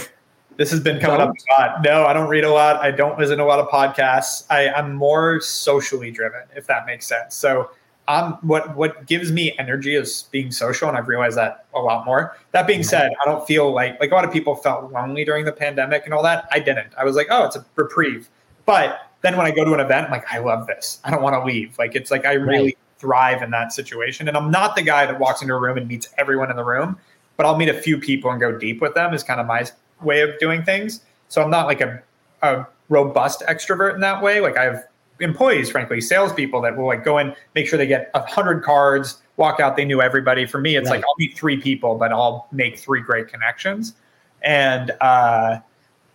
this 0.58 0.72
has 0.72 0.80
been 0.80 1.00
coming 1.00 1.20
don't. 1.20 1.30
up 1.30 1.36
a 1.36 1.62
lot. 1.62 1.82
No, 1.84 2.06
I 2.06 2.14
don't 2.14 2.30
read 2.30 2.44
a 2.44 2.52
lot. 2.52 2.78
I 2.78 2.92
don't 2.92 3.18
listen 3.18 3.38
to 3.38 3.44
a 3.44 3.46
lot 3.46 3.60
of 3.60 3.68
podcasts. 3.70 4.46
I, 4.50 4.70
I'm 4.70 4.94
more 4.94 5.40
socially 5.42 6.12
driven, 6.12 6.42
if 6.56 6.68
that 6.68 6.86
makes 6.86 7.08
sense. 7.08 7.36
So 7.36 7.70
um, 8.08 8.38
what 8.42 8.76
what 8.76 9.06
gives 9.08 9.32
me 9.32 9.56
energy 9.58 9.96
is 9.96 10.24
being 10.32 10.52
social, 10.52 10.88
and 10.88 10.98
I've 10.98 11.08
realized 11.08 11.38
that 11.38 11.66
a 11.74 11.80
lot 11.80 12.06
more. 12.06 12.38
That 12.52 12.68
being 12.68 12.84
said, 12.84 13.12
I 13.22 13.26
don't 13.26 13.46
feel 13.48 13.72
like 13.72 14.00
like 14.00 14.12
a 14.12 14.16
lot 14.16 14.26
of 14.26 14.32
people 14.32 14.56
felt 14.56 14.92
lonely 14.92 15.26
during 15.26 15.46
the 15.46 15.52
pandemic 15.52 16.06
and 16.06 16.14
all 16.14 16.24
that. 16.24 16.48
I 16.52 16.60
didn't. 16.60 16.94
I 16.98 17.04
was 17.04 17.16
like, 17.16 17.28
oh, 17.30 17.46
it's 17.46 17.56
a 17.56 17.66
reprieve. 17.76 18.30
But 18.66 19.10
then 19.22 19.38
when 19.38 19.46
I 19.46 19.52
go 19.52 19.64
to 19.64 19.74
an 19.74 19.80
event, 19.80 20.06
I'm 20.06 20.12
like, 20.12 20.32
I 20.32 20.40
love 20.40 20.68
this. 20.68 21.00
I 21.04 21.12
don't 21.12 21.22
want 21.22 21.34
to 21.34 21.44
leave. 21.44 21.78
Like 21.80 21.96
it's 21.96 22.12
like 22.12 22.26
I 22.26 22.34
really 22.34 22.64
right. 22.64 22.78
thrive 23.00 23.42
in 23.42 23.50
that 23.52 23.74
situation. 23.74 24.28
And 24.28 24.38
I'm 24.38 24.52
not 24.52 24.76
the 24.76 24.84
guy 24.84 25.06
that 25.06 25.20
walks 25.20 25.42
into 25.42 25.54
a 25.54 25.60
room 25.60 25.78
and 25.78 25.88
meets 25.88 26.08
everyone 26.18 26.52
in 26.52 26.58
the 26.58 26.64
room, 26.64 26.98
but 27.38 27.46
I'll 27.46 27.58
meet 27.58 27.70
a 27.70 27.74
few 27.74 27.98
people 27.98 28.30
and 28.30 28.40
go 28.40 28.58
deep 28.58 28.82
with 28.82 28.94
them. 28.94 29.14
Is 29.14 29.24
kind 29.24 29.40
of 29.40 29.48
my 29.48 29.66
way 30.02 30.22
of 30.22 30.38
doing 30.40 30.64
things. 30.64 31.02
So 31.30 31.42
I'm 31.42 31.50
not 31.50 31.66
like 31.66 31.82
a, 31.82 32.04
a 32.44 32.68
robust 32.90 33.42
extrovert 33.48 33.96
in 33.96 34.02
that 34.02 34.22
way. 34.22 34.42
Like 34.42 34.58
I 34.58 34.66
have 34.66 34.86
employees, 35.20 35.70
frankly, 35.70 36.02
salespeople 36.02 36.62
that 36.62 36.78
will 36.78 36.88
like 36.88 37.04
go 37.04 37.18
in, 37.18 37.36
make 37.54 37.68
sure 37.68 37.78
they 37.78 37.88
get 37.88 38.12
a 38.14 38.26
hundred 38.26 38.64
cards, 38.64 39.22
walk 39.38 39.60
out, 39.60 39.76
they 39.76 39.86
knew 39.86 40.02
everybody. 40.02 40.46
For 40.46 40.60
me, 40.60 40.76
it's 40.76 40.90
right. 40.90 40.98
like 40.98 41.06
I'll 41.06 41.16
meet 41.18 41.38
three 41.38 41.58
people, 41.58 41.96
but 41.96 42.12
I'll 42.12 42.48
make 42.52 42.78
three 42.78 43.02
great 43.02 43.28
connections. 43.28 43.94
And 44.42 44.92
uh 45.02 45.60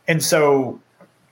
and 0.09 0.23
so 0.23 0.81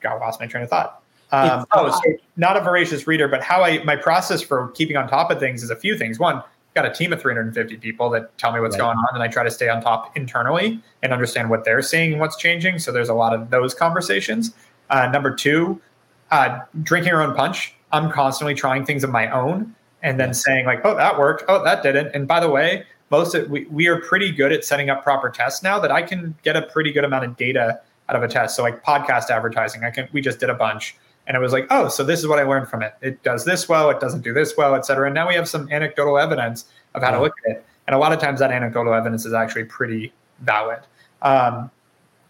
God 0.00 0.20
lost 0.20 0.40
my 0.40 0.46
train 0.46 0.64
of 0.64 0.70
thought. 0.70 1.02
Um, 1.30 1.66
oh, 1.72 1.90
so 1.90 2.16
not 2.36 2.56
a 2.56 2.60
voracious 2.60 3.06
reader, 3.06 3.28
but 3.28 3.42
how 3.42 3.62
I 3.62 3.82
my 3.84 3.96
process 3.96 4.40
for 4.40 4.68
keeping 4.68 4.96
on 4.96 5.08
top 5.08 5.30
of 5.30 5.38
things 5.38 5.62
is 5.62 5.70
a 5.70 5.76
few 5.76 5.98
things. 5.98 6.18
One, 6.18 6.42
got 6.74 6.86
a 6.86 6.94
team 6.94 7.12
of 7.12 7.20
350 7.20 7.76
people 7.78 8.08
that 8.10 8.36
tell 8.38 8.52
me 8.52 8.60
what's 8.60 8.74
right. 8.74 8.84
going 8.84 8.96
on, 8.96 9.08
and 9.14 9.22
I 9.22 9.28
try 9.28 9.42
to 9.42 9.50
stay 9.50 9.68
on 9.68 9.82
top 9.82 10.16
internally 10.16 10.80
and 11.02 11.12
understand 11.12 11.50
what 11.50 11.64
they're 11.64 11.82
seeing 11.82 12.12
and 12.12 12.20
what's 12.20 12.36
changing. 12.36 12.78
So 12.78 12.92
there's 12.92 13.08
a 13.08 13.14
lot 13.14 13.34
of 13.34 13.50
those 13.50 13.74
conversations. 13.74 14.54
Uh, 14.90 15.08
number 15.08 15.34
two, 15.34 15.80
uh, 16.30 16.60
drinking 16.82 17.10
your 17.10 17.22
own 17.22 17.34
punch. 17.34 17.74
I'm 17.92 18.10
constantly 18.10 18.54
trying 18.54 18.84
things 18.84 19.04
of 19.04 19.10
my 19.10 19.30
own 19.30 19.74
and 20.02 20.20
then 20.20 20.34
saying 20.34 20.66
like, 20.66 20.80
oh, 20.84 20.94
that 20.96 21.18
worked. 21.18 21.44
Oh, 21.48 21.62
that 21.64 21.82
didn't. 21.82 22.14
And 22.14 22.28
by 22.28 22.40
the 22.40 22.50
way, 22.50 22.84
most 23.10 23.34
of 23.34 23.48
we, 23.48 23.64
we 23.66 23.88
are 23.88 24.00
pretty 24.00 24.30
good 24.30 24.52
at 24.52 24.64
setting 24.64 24.90
up 24.90 25.02
proper 25.02 25.30
tests 25.30 25.62
now 25.62 25.78
that 25.78 25.90
I 25.90 26.02
can 26.02 26.36
get 26.42 26.56
a 26.56 26.62
pretty 26.62 26.92
good 26.92 27.04
amount 27.04 27.24
of 27.24 27.36
data 27.36 27.80
out 28.08 28.16
of 28.16 28.22
a 28.22 28.28
test. 28.28 28.56
So 28.56 28.62
like 28.62 28.84
podcast 28.84 29.30
advertising, 29.30 29.84
I 29.84 29.90
can 29.90 30.08
we 30.12 30.20
just 30.20 30.40
did 30.40 30.50
a 30.50 30.54
bunch 30.54 30.96
and 31.26 31.36
it 31.36 31.40
was 31.40 31.52
like, 31.52 31.66
oh, 31.70 31.88
so 31.88 32.04
this 32.04 32.20
is 32.20 32.26
what 32.26 32.38
I 32.38 32.42
learned 32.42 32.68
from 32.68 32.82
it. 32.82 32.94
It 33.02 33.22
does 33.22 33.44
this 33.44 33.68
well, 33.68 33.90
it 33.90 34.00
doesn't 34.00 34.22
do 34.22 34.32
this 34.32 34.54
well, 34.56 34.74
et 34.74 34.86
cetera. 34.86 35.06
And 35.06 35.14
now 35.14 35.28
we 35.28 35.34
have 35.34 35.48
some 35.48 35.70
anecdotal 35.70 36.18
evidence 36.18 36.66
of 36.94 37.02
how 37.02 37.10
to 37.10 37.20
look 37.20 37.34
at 37.46 37.56
it. 37.56 37.66
And 37.86 37.94
a 37.94 37.98
lot 37.98 38.12
of 38.12 38.20
times 38.20 38.40
that 38.40 38.50
anecdotal 38.50 38.94
evidence 38.94 39.26
is 39.26 39.32
actually 39.32 39.64
pretty 39.64 40.12
valid. 40.40 40.80
Um, 41.22 41.70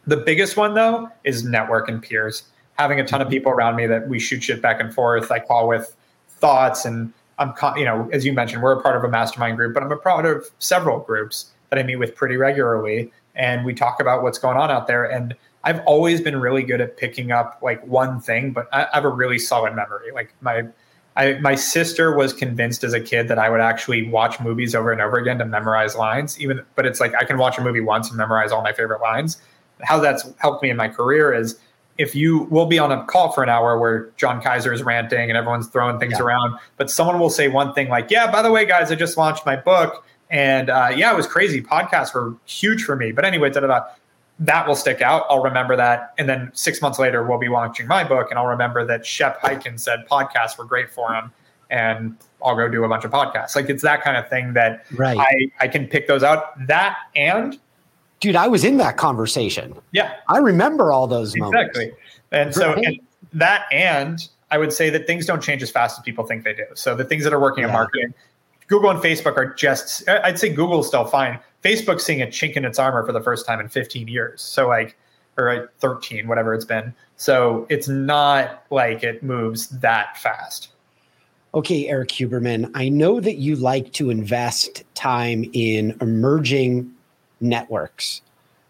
the 0.07 0.17
biggest 0.17 0.57
one 0.57 0.75
though 0.75 1.11
is 1.25 1.45
network 1.45 1.89
and 1.89 2.03
peers 2.03 2.45
having 2.79 3.01
a 3.01 3.05
ton 3.05 3.21
of 3.21 3.29
people 3.29 3.51
around 3.51 3.77
me 3.77 3.87
that 3.87 4.09
we 4.09 4.19
shoot 4.19 4.43
shit 4.43 4.63
back 4.63 4.81
and 4.81 4.95
forth. 4.95 5.31
I 5.31 5.41
call 5.41 5.69
with 5.69 5.95
thoughts, 6.29 6.85
and 6.85 7.13
I'm, 7.39 7.53
you 7.77 7.85
know, 7.85 8.09
as 8.13 8.25
you 8.25 8.33
mentioned, 8.33 8.63
we're 8.63 8.79
a 8.79 8.83
part 8.83 8.97
of 8.97 9.05
a 9.05 9.09
mastermind 9.09 9.57
group, 9.57 9.75
but 9.75 9.83
I'm 9.83 9.93
a 9.93 9.97
part 9.97 10.25
of 10.25 10.49
several 10.59 11.01
groups 11.01 11.51
that 11.71 11.79
I 11.79 11.83
meet 11.83 11.97
with 11.97 12.15
pretty 12.15 12.37
regularly, 12.37 13.13
and 13.35 13.65
we 13.65 13.75
talk 13.75 14.01
about 14.01 14.23
what's 14.23 14.39
going 14.39 14.57
on 14.57 14.71
out 14.71 14.87
there. 14.87 15.05
And 15.05 15.35
I've 15.65 15.81
always 15.87 16.21
been 16.21 16.37
really 16.37 16.63
good 16.63 16.81
at 16.81 16.97
picking 16.97 17.33
up 17.33 17.59
like 17.63 17.85
one 17.87 18.21
thing, 18.21 18.53
but 18.53 18.69
I 18.73 18.87
have 18.93 19.05
a 19.05 19.11
really 19.11 19.39
solid 19.39 19.75
memory. 19.75 20.13
Like 20.13 20.33
my 20.41 20.69
I, 21.17 21.37
my 21.41 21.57
sister 21.57 22.17
was 22.17 22.33
convinced 22.33 22.85
as 22.85 22.93
a 22.93 23.01
kid 23.01 23.27
that 23.27 23.41
I 23.41 23.51
would 23.51 23.61
actually 23.61 24.09
watch 24.09 24.39
movies 24.39 24.73
over 24.73 24.93
and 24.93 25.01
over 25.01 25.17
again 25.17 25.39
to 25.39 25.45
memorize 25.45 25.97
lines. 25.97 26.41
Even, 26.41 26.63
but 26.77 26.87
it's 26.87 27.01
like 27.01 27.13
I 27.17 27.25
can 27.25 27.39
watch 27.39 27.59
a 27.59 27.61
movie 27.61 27.81
once 27.81 28.09
and 28.09 28.17
memorize 28.17 28.53
all 28.53 28.63
my 28.63 28.73
favorite 28.73 29.01
lines. 29.01 29.43
How 29.83 29.99
that's 29.99 30.33
helped 30.39 30.63
me 30.63 30.71
in 30.71 30.77
my 30.77 30.87
career 30.87 31.35
is 31.35 31.59
if 31.99 32.15
you 32.15 32.45
will 32.45 32.67
be 32.67 32.79
on 32.79 32.93
a 32.93 33.05
call 33.05 33.33
for 33.33 33.43
an 33.43 33.49
hour 33.49 33.79
where 33.79 34.11
John 34.17 34.41
Kaiser 34.41 34.73
is 34.73 34.83
ranting 34.83 35.29
and 35.29 35.37
everyone's 35.37 35.67
throwing 35.67 35.99
things 35.99 36.15
yeah. 36.15 36.23
around, 36.23 36.59
but 36.77 36.91
someone 36.91 37.19
will 37.19 37.31
say 37.31 37.49
one 37.49 37.75
thing 37.75 37.89
like, 37.89 38.11
"Yeah, 38.11 38.31
by 38.31 38.41
the 38.41 38.53
way, 38.53 38.65
guys, 38.65 38.91
I 38.91 38.95
just 38.95 39.17
launched 39.17 39.45
my 39.45 39.57
book, 39.57 40.07
and 40.31 40.71
uh, 40.71 40.93
yeah, 40.95 41.13
it 41.13 41.17
was 41.17 41.27
crazy. 41.27 41.61
Podcasts 41.61 42.15
were 42.15 42.35
huge 42.47 42.85
for 42.85 42.97
me." 42.97 43.11
But 43.11 43.25
anyway, 43.25 43.51
da, 43.51 43.61
da, 43.61 43.67
da, 43.67 43.81
that 44.39 44.67
will 44.67 44.77
stick 44.77 45.03
out. 45.03 45.27
I'll 45.29 45.43
remember 45.43 45.75
that, 45.77 46.15
and 46.19 46.29
then 46.29 46.51
six 46.55 46.81
months 46.81 47.01
later, 47.01 47.27
we'll 47.27 47.39
be 47.39 47.49
launching 47.49 47.89
my 47.89 48.05
book, 48.05 48.31
and 48.31 48.39
I'll 48.39 48.47
remember 48.47 48.87
that 48.87 49.05
Shep 49.05 49.43
Hyken 49.43 49.79
said 49.79 50.07
podcasts 50.09 50.57
were 50.57 50.65
great 50.65 50.91
for 50.91 51.13
him, 51.13 51.33
and 51.69 52.17
I'll 52.45 52.55
go 52.55 52.69
do 52.69 52.85
a 52.85 52.89
bunch 52.89 53.05
of 53.05 53.11
podcasts. 53.11 53.57
Like 53.57 53.69
it's 53.69 53.83
that 53.83 54.03
kind 54.03 54.17
of 54.17 54.29
thing 54.29 54.53
that 54.53 54.85
right. 54.93 55.19
I 55.19 55.51
I 55.65 55.69
can 55.69 55.89
pick 55.89 56.07
those 56.07 56.23
out. 56.23 56.67
That 56.69 56.97
and 57.17 57.59
dude, 58.21 58.37
I 58.37 58.49
was 58.49 58.65
in 58.65 58.77
that 58.79 58.97
conversation. 58.97 59.75
Yeah. 59.93 60.15
I 60.29 60.39
remember 60.39 60.93
all 60.93 61.07
those 61.07 61.37
moments. 61.37 61.79
exactly. 61.79 61.93
And 62.31 62.55
so 62.55 62.75
and 62.75 63.01
that 63.33 63.67
and 63.73 64.29
I 64.51 64.59
would 64.59 64.73
say 64.73 64.91
that 64.91 65.07
things 65.07 65.27
don't 65.27 65.43
change 65.43 65.63
as 65.63 65.71
fast 65.71 65.99
as 65.99 66.03
people 66.03 66.25
think 66.25 66.45
they 66.45 66.55
do. 66.55 66.65
So 66.75 66.95
the 66.95 67.05
things 67.05 67.25
that 67.25 67.33
are 67.33 67.41
working 67.41 67.63
yeah. 67.63 67.69
in 67.69 67.75
marketing, 67.75 68.15
Google 68.67 68.91
and 68.91 69.01
Facebook 69.01 69.37
are 69.37 69.55
just 69.55 70.09
I'd 70.09 70.39
say 70.39 70.49
Google's 70.49 70.89
still 70.89 71.05
fine. 71.05 71.39
Facebook's 71.65 72.05
seeing 72.05 72.23
a 72.23 72.27
chink 72.27 72.55
in 72.55 72.65
its 72.65 72.79
armor 72.79 73.05
for 73.05 73.13
the 73.13 73.21
first 73.21 73.47
time 73.47 73.61
in 73.61 73.69
15 73.69 74.09
years. 74.09 74.43
So 74.43 74.69
like 74.69 74.97
or 75.37 75.55
like 75.55 75.69
13, 75.79 76.27
whatever 76.27 76.53
it's 76.53 76.65
been. 76.65 76.93
So 77.17 77.67
it's 77.71 77.89
not 77.89 78.65
like 78.71 79.05
it 79.05 79.23
moves 79.23 79.69
that 79.69 80.19
fast. 80.19 80.69
Okay, 81.55 81.89
Erik 81.89 82.11
Huberman, 82.11 82.71
I 82.75 82.89
know 82.89 83.21
that 83.21 83.37
you 83.37 83.57
like 83.57 83.93
to 83.95 84.11
invest 84.11 84.85
time 84.95 85.49
in 85.55 85.97
emerging 86.01 86.93
networks. 87.41 88.21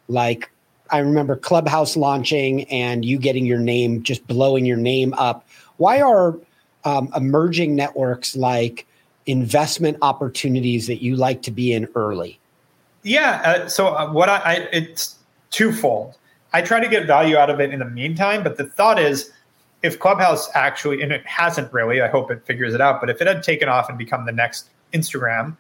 Like 0.09 0.51
I 0.91 0.99
remember 0.99 1.37
Clubhouse 1.37 1.97
launching 1.97 2.65
and 2.65 3.05
you 3.05 3.19
getting 3.19 3.45
your 3.45 3.59
name, 3.59 4.03
just 4.03 4.27
blowing 4.27 4.65
your 4.65 4.77
name 4.77 5.15
up. 5.15 5.47
Why 5.77 6.01
are 6.01 6.37
um, 6.85 7.11
emerging 7.15 7.77
networks 7.77 8.37
like 8.37 8.87
investment 9.27 9.99
opportunities 10.03 10.87
that 10.87 11.03
you 11.03 11.17
like 11.17 11.43
to 11.43 11.51
be 11.51 11.73
in 11.73 11.89
early? 11.95 12.39
Yeah. 13.03 13.43
Uh, 13.45 13.69
so 13.69 13.89
uh, 13.89 14.11
what 14.11 14.29
I, 14.29 14.37
I, 14.39 14.55
it's 14.73 15.17
twofold. 15.51 16.17
I 16.53 16.63
try 16.63 16.81
to 16.81 16.89
get 16.89 17.07
value 17.07 17.37
out 17.37 17.51
of 17.51 17.61
it 17.61 17.73
in 17.73 17.81
the 17.81 17.85
meantime, 17.85 18.43
but 18.43 18.57
the 18.57 18.65
thought 18.65 18.99
is 18.99 19.31
if 19.83 19.99
Clubhouse 19.99 20.49
actually, 20.55 21.03
and 21.03 21.13
it 21.13 21.25
hasn't 21.27 21.73
really, 21.73 22.01
I 22.01 22.09
hope 22.09 22.31
it 22.31 22.45
figures 22.45 22.75
it 22.75 22.81
out, 22.81 23.01
but 23.01 23.11
if 23.11 23.21
it 23.21 23.27
had 23.27 23.43
taken 23.43 23.69
off 23.69 23.89
and 23.89 23.99
become 23.99 24.25
the 24.27 24.33
next 24.33 24.71
Instagram, 24.93 25.57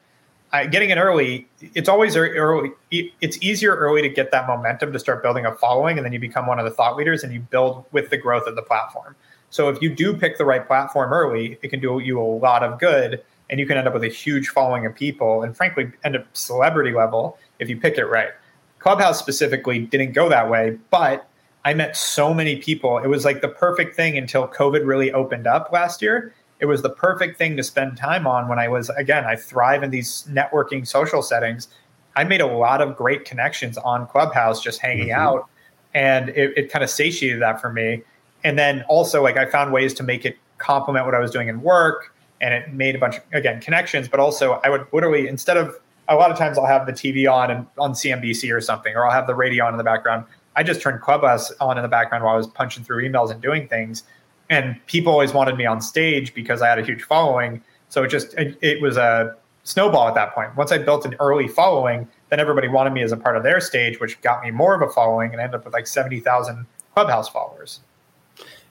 uh, 0.53 0.67
getting 0.67 0.91
it 0.91 0.97
early, 0.97 1.47
it's 1.61 1.89
always 1.89 2.17
early. 2.17 2.71
It's 2.91 3.39
easier 3.43 3.75
early 3.77 4.01
to 4.03 4.09
get 4.09 4.31
that 4.31 4.47
momentum 4.47 4.93
to 4.93 4.99
start 4.99 5.23
building 5.23 5.45
a 5.45 5.55
following, 5.55 5.99
and 5.99 6.05
then 6.05 6.13
you 6.13 6.19
become 6.19 6.47
one 6.47 6.59
of 6.59 6.65
the 6.65 6.71
thought 6.71 6.97
leaders, 6.97 7.23
and 7.23 7.33
you 7.33 7.41
build 7.41 7.85
with 7.93 8.11
the 8.11 8.17
growth 8.17 8.47
of 8.47 8.57
the 8.57 8.63
platform. 8.63 9.15
So 9.51 9.69
if 9.69 9.81
you 9.83 9.95
do 9.95 10.17
pick 10.17 10.39
the 10.39 10.45
right 10.45 10.67
platform 10.67 11.13
early, 11.13 11.59
it 11.63 11.69
can 11.69 11.81
do 11.81 11.99
you 11.99 12.21
a 12.21 12.23
lot 12.23 12.63
of 12.63 12.79
good, 12.79 13.23
and 13.51 13.61
you 13.61 13.67
can 13.67 13.77
end 13.77 13.89
up 13.89 13.95
with 13.95 14.05
a 14.05 14.09
huge 14.09 14.49
following 14.49 14.87
of 14.87 14.95
people, 14.95 15.43
and 15.43 15.57
frankly, 15.57 15.91
end 16.05 16.17
up 16.17 16.27
celebrity 16.35 16.93
level 16.93 17.39
if 17.59 17.69
you 17.69 17.79
pick 17.79 17.99
it 17.99 18.07
right. 18.07 18.31
Clubhouse 18.79 19.19
specifically 19.19 19.81
didn't 19.81 20.13
go 20.13 20.29
that 20.29 20.49
way, 20.49 20.79
but 20.91 21.29
I 21.65 21.75
met 21.75 21.97
so 21.97 22.33
many 22.33 22.57
people. 22.57 22.99
It 22.99 23.09
was 23.09 23.25
like 23.25 23.43
the 23.43 23.49
perfect 23.49 23.97
thing 23.97 24.17
until 24.17 24.49
COVID 24.49 24.87
really 24.87 25.13
opened 25.13 25.47
up 25.47 25.73
last 25.73 26.01
year 26.01 26.33
it 26.61 26.67
was 26.67 26.83
the 26.83 26.91
perfect 26.91 27.39
thing 27.39 27.57
to 27.57 27.63
spend 27.63 27.97
time 27.97 28.27
on 28.27 28.49
when 28.49 28.59
I 28.59 28.69
was 28.69 28.91
again 28.91 29.25
I 29.25 29.37
thrive 29.37 29.83
in 29.83 29.91
these 29.91 30.27
networking 30.29 30.87
social 30.87 31.23
settings. 31.23 31.69
I 32.17 32.25
made 32.25 32.41
a 32.41 32.47
lot 32.47 32.83
of 32.83 32.97
great 32.97 33.25
connections 33.25 33.79
on 33.79 34.07
Clubhouse 34.09 34.63
just 34.63 34.81
hanging 34.81 35.09
mm-hmm. 35.09 35.21
out, 35.21 35.49
and 35.95 36.31
it, 36.31 36.53
it 36.57 36.73
kind 36.73 36.83
of 36.83 36.91
satiated 36.91 37.41
that 37.43 37.61
for 37.61 37.73
me. 37.73 38.03
And 38.45 38.59
then 38.59 38.85
also 38.89 39.23
like 39.23 39.37
I 39.37 39.47
found 39.47 39.73
ways 39.73 39.95
to 39.95 40.03
make 40.03 40.25
it 40.25 40.37
complement 40.59 41.07
what 41.07 41.15
I 41.15 41.21
was 41.21 41.31
doing 41.31 41.49
in 41.49 41.63
work, 41.63 42.13
and 42.41 42.53
it 42.53 42.73
made 42.73 42.97
a 42.97 42.99
bunch 42.99 43.17
of 43.17 43.23
again 43.33 43.61
connections. 43.61 44.09
But 44.09 44.21
also 44.21 44.55
I 44.65 44.71
would 44.71 44.87
literally 44.93 45.29
instead 45.29 45.57
of 45.57 45.77
a 46.09 46.17
lot 46.17 46.31
of 46.31 46.39
times 46.39 46.59
I'll 46.59 46.67
have 46.67 46.87
the 46.87 46.93
TV 46.93 47.31
on 47.31 47.51
and 47.51 47.67
on 47.79 47.93
CNBC 47.93 48.53
or 48.53 48.61
something, 48.61 48.97
or 48.97 49.07
I'll 49.07 49.13
have 49.13 49.27
the 49.27 49.35
radio 49.35 49.65
on 49.67 49.75
in 49.75 49.79
the 49.79 49.85
background. 49.85 50.25
I 50.57 50.65
just 50.65 50.83
turned 50.83 51.01
Clubhouse 51.03 51.53
on 51.61 51.79
in 51.79 51.83
the 51.83 51.89
background 51.89 52.25
while 52.25 52.35
I 52.35 52.37
was 52.37 52.49
punching 52.49 52.83
through 52.83 53.09
emails 53.09 53.31
and 53.31 53.41
doing 53.41 53.69
things 53.69 54.03
and 54.51 54.85
people 54.87 55.13
always 55.13 55.33
wanted 55.33 55.57
me 55.57 55.67
on 55.67 55.81
stage 55.81 56.35
because 56.35 56.63
I 56.63 56.69
had 56.69 56.79
a 56.79 56.85
huge 56.85 57.03
following. 57.03 57.63
So 57.89 58.03
it 58.05 58.09
just 58.09 58.35
it, 58.35 58.59
it, 58.61 58.83
was 58.83 58.97
a 58.97 59.37
snowball 59.65 60.09
at 60.09 60.15
that 60.15 60.35
point. 60.35 60.57
Once 60.57 60.73
I 60.73 60.79
built 60.79 61.05
an 61.05 61.15
early 61.21 61.49
following, 61.49 62.09
then 62.29 62.41
everybody 62.41 62.69
wanted 62.69 62.93
me 62.93 63.03
as 63.03 63.13
a 63.13 63.17
part 63.17 63.37
of 63.37 63.43
their 63.43 63.61
stage, 63.61 64.01
which 64.01 64.21
got 64.21 64.43
me 64.43 64.51
more 64.51 64.75
of 64.75 64.83
a 64.83 64.93
following, 64.93 65.33
and 65.33 65.41
I 65.41 65.45
ended 65.45 65.61
up 65.61 65.65
with 65.65 65.75
like 65.75 65.87
seventy 65.87 66.21
thousand 66.21 66.67
clubhouse 66.95 67.29
followers. 67.29 67.81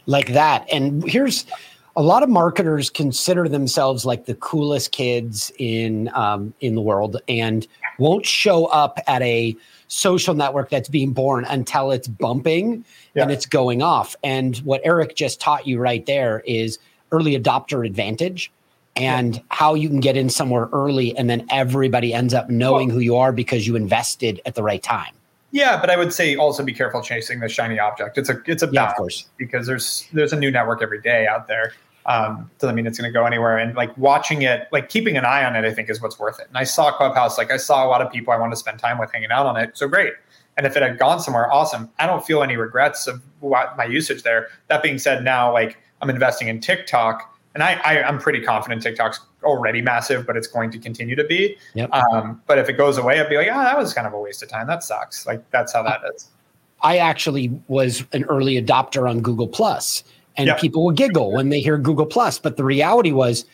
Like 0.05 0.33
that, 0.33 0.67
and 0.71 1.07
here's 1.07 1.45
a 1.97 2.01
lot 2.01 2.21
of 2.21 2.29
marketers 2.29 2.91
consider 2.91 3.49
themselves 3.49 4.05
like 4.05 4.25
the 4.25 4.35
coolest 4.35 4.91
kids 4.91 5.51
in 5.57 6.09
um, 6.13 6.53
in 6.61 6.75
the 6.75 6.81
world, 6.81 7.19
and 7.27 7.67
won't 7.97 8.25
show 8.25 8.65
up 8.67 8.99
at 9.07 9.21
a 9.23 9.57
social 9.87 10.35
network 10.35 10.69
that's 10.69 10.89
being 10.89 11.11
born 11.11 11.43
until 11.45 11.91
it's 11.91 12.07
bumping 12.07 12.85
yeah. 13.15 13.23
and 13.23 13.31
it's 13.31 13.45
going 13.45 13.81
off. 13.81 14.15
And 14.23 14.57
what 14.57 14.81
Erik 14.83 15.15
just 15.15 15.41
taught 15.41 15.65
you 15.65 15.79
right 15.79 16.05
there 16.05 16.43
is 16.45 16.77
early 17.11 17.39
adopter 17.39 17.85
advantage 17.85 18.51
and 18.95 19.35
yeah. 19.35 19.41
how 19.49 19.73
you 19.73 19.87
can 19.89 19.99
get 19.99 20.17
in 20.17 20.29
somewhere 20.29 20.67
early 20.73 21.17
and 21.17 21.29
then 21.29 21.47
everybody 21.49 22.13
ends 22.13 22.33
up 22.33 22.49
knowing 22.49 22.89
well, 22.89 22.97
who 22.97 23.01
you 23.01 23.15
are 23.15 23.31
because 23.31 23.65
you 23.65 23.75
invested 23.75 24.41
at 24.45 24.55
the 24.55 24.63
right 24.63 24.83
time. 24.83 25.13
Yeah, 25.51 25.79
but 25.79 25.89
I 25.89 25.95
would 25.95 26.13
say 26.13 26.35
also 26.35 26.63
be 26.63 26.73
careful 26.73 27.01
chasing 27.01 27.39
the 27.39 27.47
shiny 27.47 27.79
object. 27.79 28.17
It's 28.17 28.29
a 28.29 28.41
it's 28.45 28.63
a 28.63 28.69
yeah, 28.71 28.89
of 28.89 28.95
course. 28.95 29.27
because 29.37 29.65
there's 29.65 30.05
there's 30.11 30.33
a 30.33 30.35
new 30.35 30.51
network 30.51 30.81
every 30.81 31.01
day 31.01 31.25
out 31.25 31.47
there. 31.47 31.73
Um, 32.07 32.49
doesn't 32.59 32.75
mean 32.75 32.87
it's 32.87 32.97
going 32.97 33.11
to 33.11 33.13
go 33.13 33.25
anywhere. 33.25 33.57
And 33.57 33.75
like 33.75 33.95
watching 33.97 34.41
it, 34.41 34.67
like 34.71 34.89
keeping 34.89 35.17
an 35.17 35.25
eye 35.25 35.43
on 35.43 35.55
it, 35.55 35.65
I 35.65 35.73
think 35.73 35.89
is 35.89 36.01
what's 36.01 36.17
worth 36.17 36.39
it. 36.39 36.47
And 36.47 36.57
I 36.57 36.63
saw 36.63 36.91
Clubhouse, 36.91 37.37
like 37.37 37.51
I 37.51 37.57
saw 37.57 37.85
a 37.85 37.89
lot 37.89 38.01
of 38.01 38.11
people 38.11 38.33
I 38.33 38.37
want 38.37 38.53
to 38.53 38.57
spend 38.57 38.79
time 38.79 38.97
with 38.97 39.11
hanging 39.11 39.31
out 39.31 39.45
on 39.45 39.57
it. 39.57 39.77
So 39.77 39.87
great. 39.87 40.13
And 40.55 40.65
if 40.65 40.75
it 40.75 40.81
had 40.81 40.97
gone 40.97 41.19
somewhere, 41.19 41.51
awesome. 41.51 41.89
I 41.99 42.07
don't 42.07 42.25
feel 42.25 42.41
any 42.41 42.57
regrets 42.57 43.07
of 43.07 43.21
what, 43.41 43.77
my 43.77 43.85
usage 43.85 44.23
there. 44.23 44.47
That 44.67 44.81
being 44.81 44.97
said, 44.97 45.23
now 45.23 45.51
like 45.51 45.77
I'm 46.01 46.09
investing 46.09 46.47
in 46.47 46.61
TikTok, 46.61 47.33
and 47.53 47.63
I, 47.63 47.79
I 47.83 48.07
am 48.07 48.19
pretty 48.19 48.41
confident 48.41 48.83
TikTok's 48.83 49.19
already 49.43 49.81
massive, 49.81 50.25
but 50.27 50.37
it's 50.37 50.47
going 50.47 50.71
to 50.71 50.79
continue 50.79 51.15
to 51.15 51.23
be. 51.23 51.57
Yep. 51.73 51.91
Um, 51.91 52.41
but 52.45 52.59
if 52.59 52.69
it 52.69 52.73
goes 52.73 52.97
away, 52.97 53.19
I'd 53.19 53.29
be 53.29 53.37
like, 53.37 53.49
oh, 53.51 53.63
that 53.63 53.77
was 53.77 53.93
kind 53.93 54.05
of 54.05 54.13
a 54.13 54.19
waste 54.19 54.43
of 54.43 54.49
time. 54.49 54.67
That 54.67 54.83
sucks. 54.83 55.25
Like 55.25 55.49
that's 55.51 55.73
how 55.73 55.83
that 55.83 56.01
is. 56.13 56.29
I 56.81 56.97
actually 56.97 57.49
was 57.67 58.05
an 58.13 58.23
early 58.25 58.61
adopter 58.61 59.09
on 59.09 59.21
Google 59.21 59.47
Plus 59.47 60.03
and 60.37 60.47
yep. 60.47 60.59
people 60.59 60.85
will 60.85 60.93
giggle 60.93 61.33
when 61.33 61.49
they 61.49 61.59
hear 61.59 61.77
Google 61.77 62.05
Plus. 62.05 62.39
But 62.39 62.57
the 62.57 62.63
reality 62.63 63.11
was, 63.11 63.45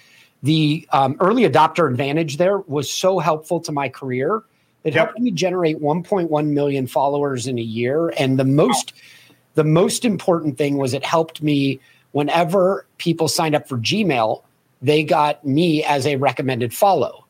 the 0.43 0.86
um, 0.91 1.15
early 1.22 1.43
adopter 1.50 1.89
advantage 1.89 2.36
there 2.38 2.60
was 2.60 2.91
so 2.91 3.19
helpful 3.19 3.62
to 3.62 3.72
my 3.72 3.88
career. 3.88 4.43
It 4.84 4.93
yep. 4.93 5.06
helped 5.06 5.19
me 5.19 5.32
generate 5.32 5.82
1.1 5.82 6.48
million 6.48 6.86
followers 6.86 7.48
in 7.48 7.58
a 7.58 7.62
year, 7.62 8.10
and 8.17 8.38
the 8.38 8.43
most, 8.43 8.91
wow. 8.93 9.36
the 9.56 9.63
most 9.63 10.04
important 10.04 10.58
thing 10.58 10.78
was 10.78 10.93
it 10.93 11.06
helped 11.06 11.41
me 11.41 11.80
whenever 12.12 12.86
people 12.98 13.30
signed 13.30 13.56
up 13.56 13.67
for 13.69 13.78
Gmail, 13.78 14.43
they 14.82 15.04
got 15.04 15.46
me 15.46 15.84
as 15.86 16.06
a 16.06 16.17
recommended 16.17 16.74
follow. 16.74 17.24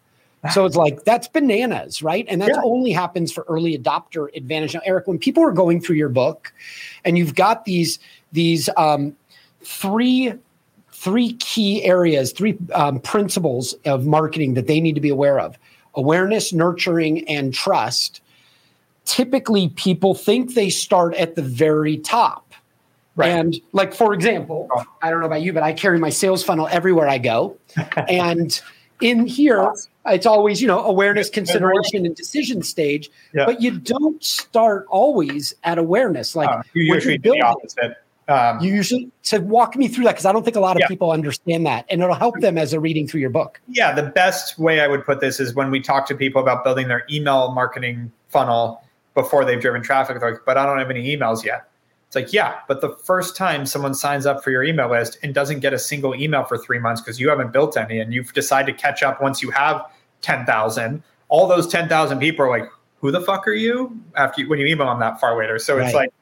So 0.52 0.66
it's 0.66 0.76
like 0.76 1.06
that's 1.06 1.30
bananas, 1.30 2.04
right? 2.04 2.26
And 2.28 2.42
that 2.42 2.50
yeah. 2.50 2.62
only 2.66 2.92
happens 2.92 3.32
for 3.32 3.46
early 3.48 3.78
adopter 3.78 4.28
advantage. 4.36 4.74
Now, 4.74 4.82
Erik, 4.84 5.08
when 5.08 5.18
people 5.18 5.42
are 5.42 5.54
going 5.54 5.80
through 5.80 5.96
your 5.96 6.10
book, 6.10 6.54
and 7.06 7.18
you've 7.18 7.36
got 7.36 7.64
these 7.64 7.98
these 8.34 8.70
um, 8.76 9.16
three 9.66 10.34
three 10.92 11.34
key 11.34 11.84
areas, 11.84 12.32
three 12.32 12.58
um, 12.74 13.00
principles 13.00 13.74
of 13.86 14.06
marketing 14.06 14.54
that 14.54 14.68
they 14.68 14.80
need 14.80 14.96
to 14.96 15.02
be 15.02 15.10
aware 15.10 15.40
of: 15.40 15.58
awareness, 15.96 16.54
nurturing, 16.54 17.28
and 17.28 17.54
trust. 17.54 18.22
Typically, 19.06 19.68
people 19.70 20.16
think 20.16 20.54
they 20.54 20.70
start 20.70 21.14
at 21.16 21.36
the 21.36 21.42
very 21.42 21.98
top. 21.98 22.54
Right. 23.16 23.30
And 23.30 23.56
like 23.74 23.94
for 23.94 24.14
example, 24.14 24.70
I 25.02 25.12
don't 25.12 25.20
know 25.20 25.28
about 25.28 25.44
you, 25.44 25.54
but 25.54 25.62
I 25.62 25.74
carry 25.74 26.00
my 26.00 26.10
sales 26.10 26.44
funnel 26.44 26.68
everywhere 26.72 27.08
I 27.08 27.20
go. 27.20 27.58
and 28.10 28.60
in 29.02 29.28
here, 29.28 29.72
it's 30.06 30.26
always, 30.26 30.62
you 30.62 30.68
know, 30.68 30.80
awareness, 30.80 31.30
consideration, 31.30 32.06
and 32.06 32.16
decision 32.16 32.64
stage. 32.64 33.12
Yeah. 33.34 33.46
But 33.46 33.62
you 33.62 33.78
don't 33.78 34.24
start 34.24 34.86
always 34.90 35.54
at 35.64 35.78
awareness. 35.78 36.36
Like 36.36 36.50
uh, 36.50 36.64
you 36.74 36.84
usually 36.94 37.18
do 37.18 37.32
the 37.32 37.42
opposite. 37.42 37.98
Um, 38.28 38.62
you 38.62 38.74
usually 38.74 39.12
to 39.24 39.40
walk 39.40 39.76
me 39.76 39.88
through 39.88 40.06
that 40.06 40.12
because 40.12 40.26
I 40.26 40.32
don't 40.32 40.44
think 40.44 40.56
a 40.56 40.62
lot 40.62 40.78
of 40.78 40.82
yeah. 40.82 40.88
people 40.88 41.12
understand 41.12 41.66
that, 41.66 41.86
and 41.90 42.02
it'll 42.02 42.16
help 42.16 42.40
them 42.40 42.58
as 42.58 42.72
they're 42.72 42.80
reading 42.80 43.08
through 43.08 43.22
your 43.22 43.30
book. 43.30 43.60
Yeah, 43.68 43.94
the 43.94 44.04
best 44.04 44.58
way 44.58 44.80
I 44.80 44.88
would 44.88 45.04
put 45.04 45.20
this 45.20 45.40
is 45.40 45.54
when 45.54 45.72
we 45.72 45.82
talk 45.82 46.08
to 46.08 46.16
people 46.16 46.42
about 46.42 46.64
building 46.64 46.88
their 46.88 47.06
email 47.12 47.52
marketing 47.52 48.12
funnel 48.30 48.82
before 49.14 49.44
they've 49.44 49.60
driven 49.60 49.82
traffic. 49.82 50.20
They're 50.20 50.32
like, 50.32 50.42
but 50.46 50.58
I 50.58 50.66
don't 50.66 50.80
have 50.80 50.90
any 50.90 51.16
emails 51.16 51.44
yet. 51.44 51.70
It's 52.08 52.16
like, 52.16 52.32
yeah, 52.32 52.60
but 52.68 52.80
the 52.80 52.90
first 52.90 53.36
time 53.36 53.66
someone 53.66 53.96
signs 53.96 54.26
up 54.26 54.44
for 54.44 54.52
your 54.52 54.64
email 54.64 54.90
list 54.90 55.18
and 55.24 55.34
doesn't 55.34 55.62
get 55.62 55.74
a 55.74 55.80
single 55.80 56.16
email 56.16 56.44
for 56.44 56.58
three 56.58 56.80
months 56.80 57.02
because 57.02 57.20
you 57.20 57.28
haven't 57.28 57.52
built 57.52 57.76
any, 57.76 58.00
and 58.00 58.14
you've 58.14 58.32
decided 58.34 58.78
to 58.78 58.82
catch 58.82 59.04
up 59.04 59.22
once 59.22 59.42
you 59.42 59.50
have 59.52 59.84
ten 60.22 60.46
thousand, 60.46 61.04
all 61.28 61.48
those 61.48 61.68
ten 61.68 61.90
thousand 61.90 62.20
people 62.20 62.46
are 62.46 62.50
like, 62.50 62.70
who 63.02 63.12
the 63.12 63.20
fuck 63.20 63.48
are 63.48 63.54
you? 63.54 64.00
After 64.16 64.42
you, 64.42 64.50
when 64.50 64.60
you 64.60 64.66
email 64.68 64.88
them 64.88 65.00
that 65.00 65.20
far 65.20 65.38
later, 65.38 65.60
so 65.60 65.76
right. 65.76 65.86
it's 65.86 65.94
like 65.94 66.14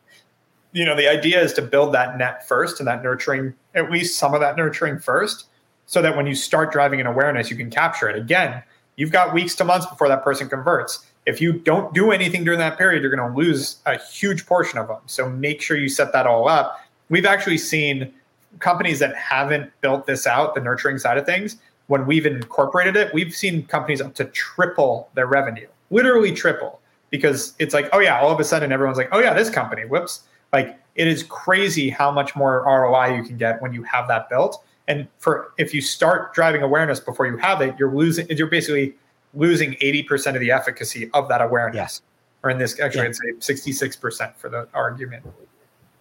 you 0.74 0.86
know, 0.86 0.96
the 0.96 1.10
idea 1.10 1.42
is 1.42 1.54
to 1.54 1.62
build 1.62 1.94
that 1.94 2.18
net 2.18 2.48
first 2.48 2.80
and 2.80 2.88
that 2.88 3.04
nurturing, 3.04 3.54
at 3.76 3.92
least 3.92 4.18
some 4.18 4.34
of 4.34 4.40
that 4.40 4.56
nurturing 4.56 5.00
first, 5.00 5.46
so 5.86 6.02
that 6.02 6.16
when 6.16 6.26
you 6.26 6.36
start 6.36 6.72
driving 6.72 7.02
an 7.02 7.08
awareness, 7.08 7.50
you 7.50 7.58
can 7.58 7.70
capture 7.70 8.10
it. 8.10 8.16
Again, 8.16 8.64
you've 8.96 9.12
got 9.12 9.34
weeks 9.34 9.56
to 9.56 9.66
months 9.66 9.86
before 9.86 10.08
that 10.08 10.24
person 10.24 10.48
converts. 10.48 11.06
If 11.26 11.42
you 11.42 11.54
don't 11.54 11.94
do 11.94 12.12
anything 12.12 12.44
during 12.44 12.60
that 12.60 12.78
period, 12.78 13.04
you're 13.04 13.16
going 13.16 13.32
to 13.32 13.38
lose 13.38 13.78
a 13.86 14.00
huge 14.00 14.46
portion 14.46 14.80
of 14.80 14.88
them. 14.88 15.00
So 15.06 15.30
make 15.30 15.62
sure 15.62 15.78
you 15.78 15.90
set 15.90 16.14
that 16.14 16.26
all 16.26 16.48
up. 16.48 16.80
We've 17.10 17.26
actually 17.26 17.58
seen 17.58 18.14
companies 18.60 19.00
that 19.00 19.16
haven't 19.16 19.72
built 19.82 20.08
this 20.08 20.26
out, 20.26 20.56
the 20.56 20.62
nurturing 20.62 20.98
side 20.98 21.18
of 21.18 21.26
things, 21.26 21.58
when 21.88 22.06
we've 22.06 22.26
incorporated 22.26 22.96
it, 22.96 23.14
we've 23.14 23.36
seen 23.36 23.66
companies 23.66 24.00
up 24.00 24.14
to 24.16 24.26
triple 24.26 25.10
their 25.14 25.28
revenue, 25.28 25.68
literally 25.90 26.32
triple, 26.32 26.80
because 27.10 27.54
it's 27.60 27.74
like, 27.74 27.90
oh 27.92 28.00
yeah, 28.00 28.20
all 28.20 28.32
of 28.32 28.40
a 28.40 28.46
sudden 28.46 28.72
everyone's 28.72 28.98
like, 28.98 29.10
oh 29.12 29.20
yeah, 29.20 29.34
this 29.34 29.50
company, 29.50 29.84
whoops 29.84 30.24
like 30.54 30.78
it 30.96 31.08
is 31.08 31.24
crazy 31.24 31.90
how 31.90 32.12
much 32.12 32.36
more 32.36 32.64
ROI 32.66 33.16
you 33.16 33.24
can 33.24 33.38
get 33.38 33.62
when 33.62 33.74
you 33.74 33.84
have 33.84 34.08
that 34.08 34.30
built. 34.30 34.64
And 34.88 35.08
for 35.20 35.54
if 35.58 35.74
you 35.74 35.82
start 35.82 36.34
driving 36.34 36.64
awareness 36.64 37.00
before 37.00 37.26
you 37.28 37.38
have 37.38 37.62
it, 37.62 37.76
you're 37.80 37.94
losing. 37.94 38.28
You're 38.30 38.48
basically 38.48 38.96
losing 39.34 39.78
eighty 39.80 40.04
percent 40.04 40.36
of 40.36 40.42
the 40.42 40.52
efficacy 40.52 41.10
of 41.14 41.30
that 41.30 41.42
awareness. 41.42 41.76
Yes. 41.76 42.02
Or 42.44 42.50
in 42.50 42.58
this, 42.58 42.80
actually, 42.80 43.04
yeah. 43.04 43.10
I'd 43.10 43.16
say 43.16 43.34
sixty-six 43.40 43.96
percent 43.96 44.36
for 44.38 44.50
the 44.50 44.68
argument. 44.74 45.26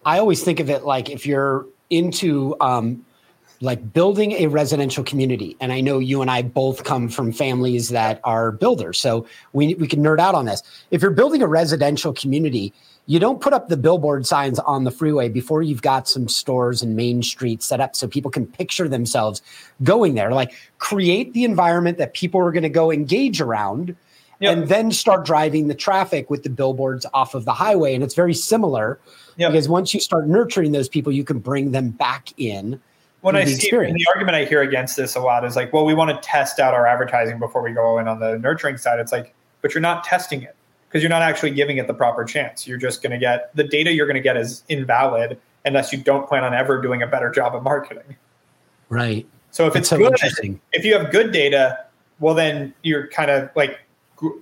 I 0.05 0.17
always 0.17 0.43
think 0.43 0.59
of 0.59 0.69
it 0.69 0.83
like 0.83 1.09
if 1.09 1.25
you're 1.25 1.67
into 1.91 2.55
um, 2.59 3.05
like 3.61 3.93
building 3.93 4.31
a 4.33 4.47
residential 4.47 5.03
community, 5.03 5.55
and 5.59 5.71
I 5.71 5.81
know 5.81 5.99
you 5.99 6.21
and 6.21 6.31
I 6.31 6.41
both 6.41 6.83
come 6.83 7.07
from 7.07 7.31
families 7.31 7.89
that 7.89 8.19
are 8.23 8.51
builders, 8.51 8.99
so 8.99 9.27
we 9.53 9.75
we 9.75 9.87
can 9.87 10.01
nerd 10.01 10.19
out 10.19 10.33
on 10.33 10.45
this. 10.45 10.63
If 10.89 11.01
you're 11.01 11.11
building 11.11 11.43
a 11.43 11.47
residential 11.47 12.11
community, 12.11 12.73
you 13.11 13.19
don't 13.19 13.41
put 13.41 13.51
up 13.51 13.67
the 13.67 13.75
billboard 13.75 14.25
signs 14.25 14.57
on 14.59 14.85
the 14.85 14.89
freeway 14.89 15.27
before 15.27 15.61
you've 15.61 15.81
got 15.81 16.07
some 16.07 16.29
stores 16.29 16.81
and 16.81 16.95
main 16.95 17.21
streets 17.21 17.65
set 17.65 17.81
up 17.81 17.93
so 17.93 18.07
people 18.07 18.31
can 18.31 18.47
picture 18.47 18.87
themselves 18.87 19.41
going 19.83 20.13
there. 20.13 20.31
Like 20.31 20.53
create 20.77 21.33
the 21.33 21.43
environment 21.43 21.97
that 21.97 22.13
people 22.13 22.39
are 22.39 22.53
going 22.53 22.63
to 22.63 22.69
go 22.69 22.89
engage 22.89 23.41
around 23.41 23.97
yep. 24.39 24.55
and 24.55 24.69
then 24.69 24.93
start 24.93 25.25
driving 25.25 25.67
the 25.67 25.75
traffic 25.75 26.29
with 26.29 26.43
the 26.43 26.49
billboards 26.49 27.05
off 27.13 27.35
of 27.35 27.43
the 27.43 27.51
highway. 27.51 27.95
And 27.95 28.01
it's 28.01 28.15
very 28.15 28.33
similar 28.33 28.97
yep. 29.35 29.51
because 29.51 29.67
once 29.67 29.93
you 29.93 29.99
start 29.99 30.29
nurturing 30.29 30.71
those 30.71 30.87
people, 30.87 31.11
you 31.11 31.25
can 31.25 31.39
bring 31.39 31.71
them 31.71 31.89
back 31.89 32.29
in. 32.37 32.79
When 33.19 33.35
I 33.35 33.43
see 33.43 33.69
the 33.71 34.05
argument 34.13 34.37
I 34.37 34.45
hear 34.45 34.61
against 34.61 34.95
this 34.95 35.15
a 35.15 35.19
lot 35.19 35.43
is 35.43 35.57
like, 35.57 35.73
well, 35.73 35.83
we 35.83 35.93
want 35.93 36.11
to 36.11 36.25
test 36.25 36.61
out 36.61 36.73
our 36.73 36.87
advertising 36.87 37.39
before 37.39 37.61
we 37.61 37.73
go 37.73 37.99
in 37.99 38.07
on 38.07 38.21
the 38.21 38.39
nurturing 38.39 38.77
side. 38.77 38.99
It's 38.99 39.11
like, 39.11 39.35
but 39.61 39.73
you're 39.73 39.81
not 39.81 40.05
testing 40.05 40.43
it 40.43 40.55
because 40.91 41.01
you're 41.01 41.09
not 41.09 41.21
actually 41.21 41.51
giving 41.51 41.77
it 41.77 41.87
the 41.87 41.93
proper 41.93 42.25
chance. 42.25 42.67
You're 42.67 42.77
just 42.77 43.01
going 43.01 43.11
to 43.11 43.17
get 43.17 43.55
the 43.55 43.63
data 43.63 43.93
you're 43.93 44.07
going 44.07 44.15
to 44.15 44.21
get 44.21 44.35
is 44.35 44.63
invalid 44.67 45.39
unless 45.63 45.93
you 45.93 45.99
don't 45.99 46.27
plan 46.27 46.43
on 46.43 46.53
ever 46.53 46.81
doing 46.81 47.01
a 47.01 47.07
better 47.07 47.31
job 47.31 47.55
of 47.55 47.63
marketing. 47.63 48.17
Right. 48.89 49.25
So 49.51 49.67
if 49.67 49.73
That's 49.73 49.89
it's 49.89 49.89
so 49.89 49.97
good, 49.97 50.59
if 50.73 50.83
you 50.83 50.97
have 50.97 51.11
good 51.11 51.31
data, 51.31 51.85
well, 52.19 52.35
then 52.35 52.73
you're 52.83 53.07
kind 53.07 53.31
of 53.31 53.49
like, 53.55 53.79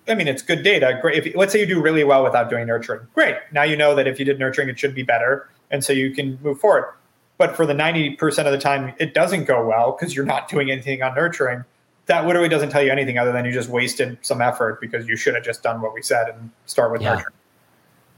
I 0.08 0.16
mean, 0.16 0.28
it's 0.28 0.42
good 0.42 0.64
data. 0.64 0.98
Great. 1.02 1.26
If 1.26 1.36
let's 1.36 1.54
say 1.54 1.60
you 1.60 1.68
do 1.68 1.82
really 1.82 2.04
well 2.04 2.24
without 2.24 2.50
doing 2.50 2.66
nurturing, 2.66 3.08
great. 3.14 3.36
Now 3.52 3.64
you 3.64 3.78
know 3.78 3.96
that 3.96 4.08
if 4.08 4.18
you 4.18 4.26
did 4.26 4.40
nurturing, 4.40 4.70
it 4.70 4.78
should 4.78 4.94
be 4.94 5.04
better, 5.04 5.50
and 5.72 5.84
so 5.84 5.94
you 5.94 6.12
can 6.12 6.38
move 6.44 6.60
forward. 6.60 6.94
But 7.38 7.56
for 7.56 7.66
the 7.66 7.74
ninety 7.74 8.16
percent 8.16 8.48
of 8.48 8.52
the 8.52 8.58
time, 8.58 8.94
it 9.00 9.14
doesn't 9.14 9.46
go 9.46 9.66
well 9.66 9.96
because 9.98 10.16
you're 10.16 10.26
not 10.26 10.50
doing 10.50 10.70
anything 10.70 11.02
on 11.02 11.16
nurturing 11.16 11.64
that 12.10 12.26
literally 12.26 12.50
doesn't 12.50 12.72
tell 12.72 12.82
you 12.82 12.92
anything 12.92 13.20
other 13.20 13.32
than 13.32 13.46
you 13.46 13.52
just 13.52 13.70
wasted 13.70 14.18
some 14.22 14.42
effort 14.42 14.82
because 14.82 15.08
you 15.08 15.16
should 15.16 15.36
have 15.36 15.44
just 15.44 15.62
done 15.62 15.80
what 15.80 15.94
we 15.94 16.02
said 16.02 16.28
and 16.30 16.50
start 16.66 16.92
with 16.92 17.02
yeah. 17.02 17.16
nurture. 17.16 17.32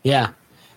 Yeah. 0.04 0.30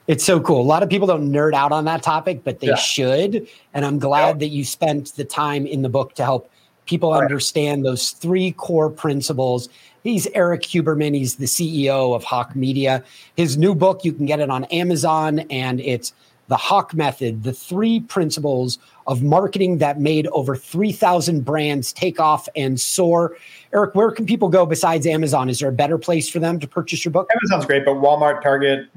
It's 0.09 0.25
so 0.25 0.41
cool. 0.41 0.61
A 0.61 0.63
lot 0.63 0.83
of 0.83 0.91
people 0.91 1.07
don't 1.07 1.31
nerd 1.31 1.55
out 1.55 1.71
on 1.71 1.85
that 1.85 2.03
topic, 2.03 2.43
but 2.43 2.59
they 2.59 2.67
yeah. 2.67 2.75
should. 2.75 3.47
And 3.73 3.85
I'm 3.85 4.01
glad 4.01 4.41
that 4.41 4.49
you 4.49 4.65
spent 4.65 5.15
the 5.15 5.25
time 5.25 5.65
in 5.65 5.83
the 5.83 5.89
book 5.89 6.15
to 6.17 6.25
help 6.25 6.51
people 6.87 7.13
right. 7.13 7.23
understand 7.23 7.87
those 7.87 8.11
three 8.11 8.51
core 8.51 8.91
principles. 8.91 9.69
He's 10.03 10.27
Erik 10.35 10.63
Huberman. 10.63 11.15
He's 11.15 11.37
the 11.37 11.47
CEO 11.47 12.15
of 12.17 12.25
Hawke 12.25 12.57
Media. 12.57 13.03
His 13.37 13.57
new 13.57 13.77
book, 13.77 14.05
you 14.05 14.13
can 14.13 14.27
get 14.27 14.41
it 14.41 14.51
on 14.51 14.65
Amazon, 14.65 15.39
and 15.51 15.81
it's 15.81 16.13
the 16.49 16.57
Hawke 16.57 16.93
Method, 16.95 17.45
the 17.45 17.53
three 17.53 18.01
principles 18.01 18.79
of 19.07 19.23
marketing 19.23 19.79
that 19.79 20.01
made 20.01 20.27
over 20.29 20.57
3,000 20.57 21.45
brands 21.45 21.93
take 21.93 22.19
off 22.19 22.49
and 22.57 22.81
soar. 22.81 23.37
Erik, 23.73 23.95
where 23.95 24.11
can 24.11 24.27
people 24.27 24.49
go 24.49 24.65
besides 24.65 25.07
Amazon? 25.07 25.49
Is 25.49 25.59
there 25.59 25.69
a 25.69 25.73
better 25.73 25.99
place 25.99 26.29
for 26.29 26.39
them 26.39 26.59
to 26.61 26.67
purchase 26.67 27.05
your 27.05 27.13
book? 27.13 27.29
Amazon's 27.35 27.67
great, 27.67 27.85
but 27.85 27.97
Walmart, 27.97 28.43
Target, 28.43 28.89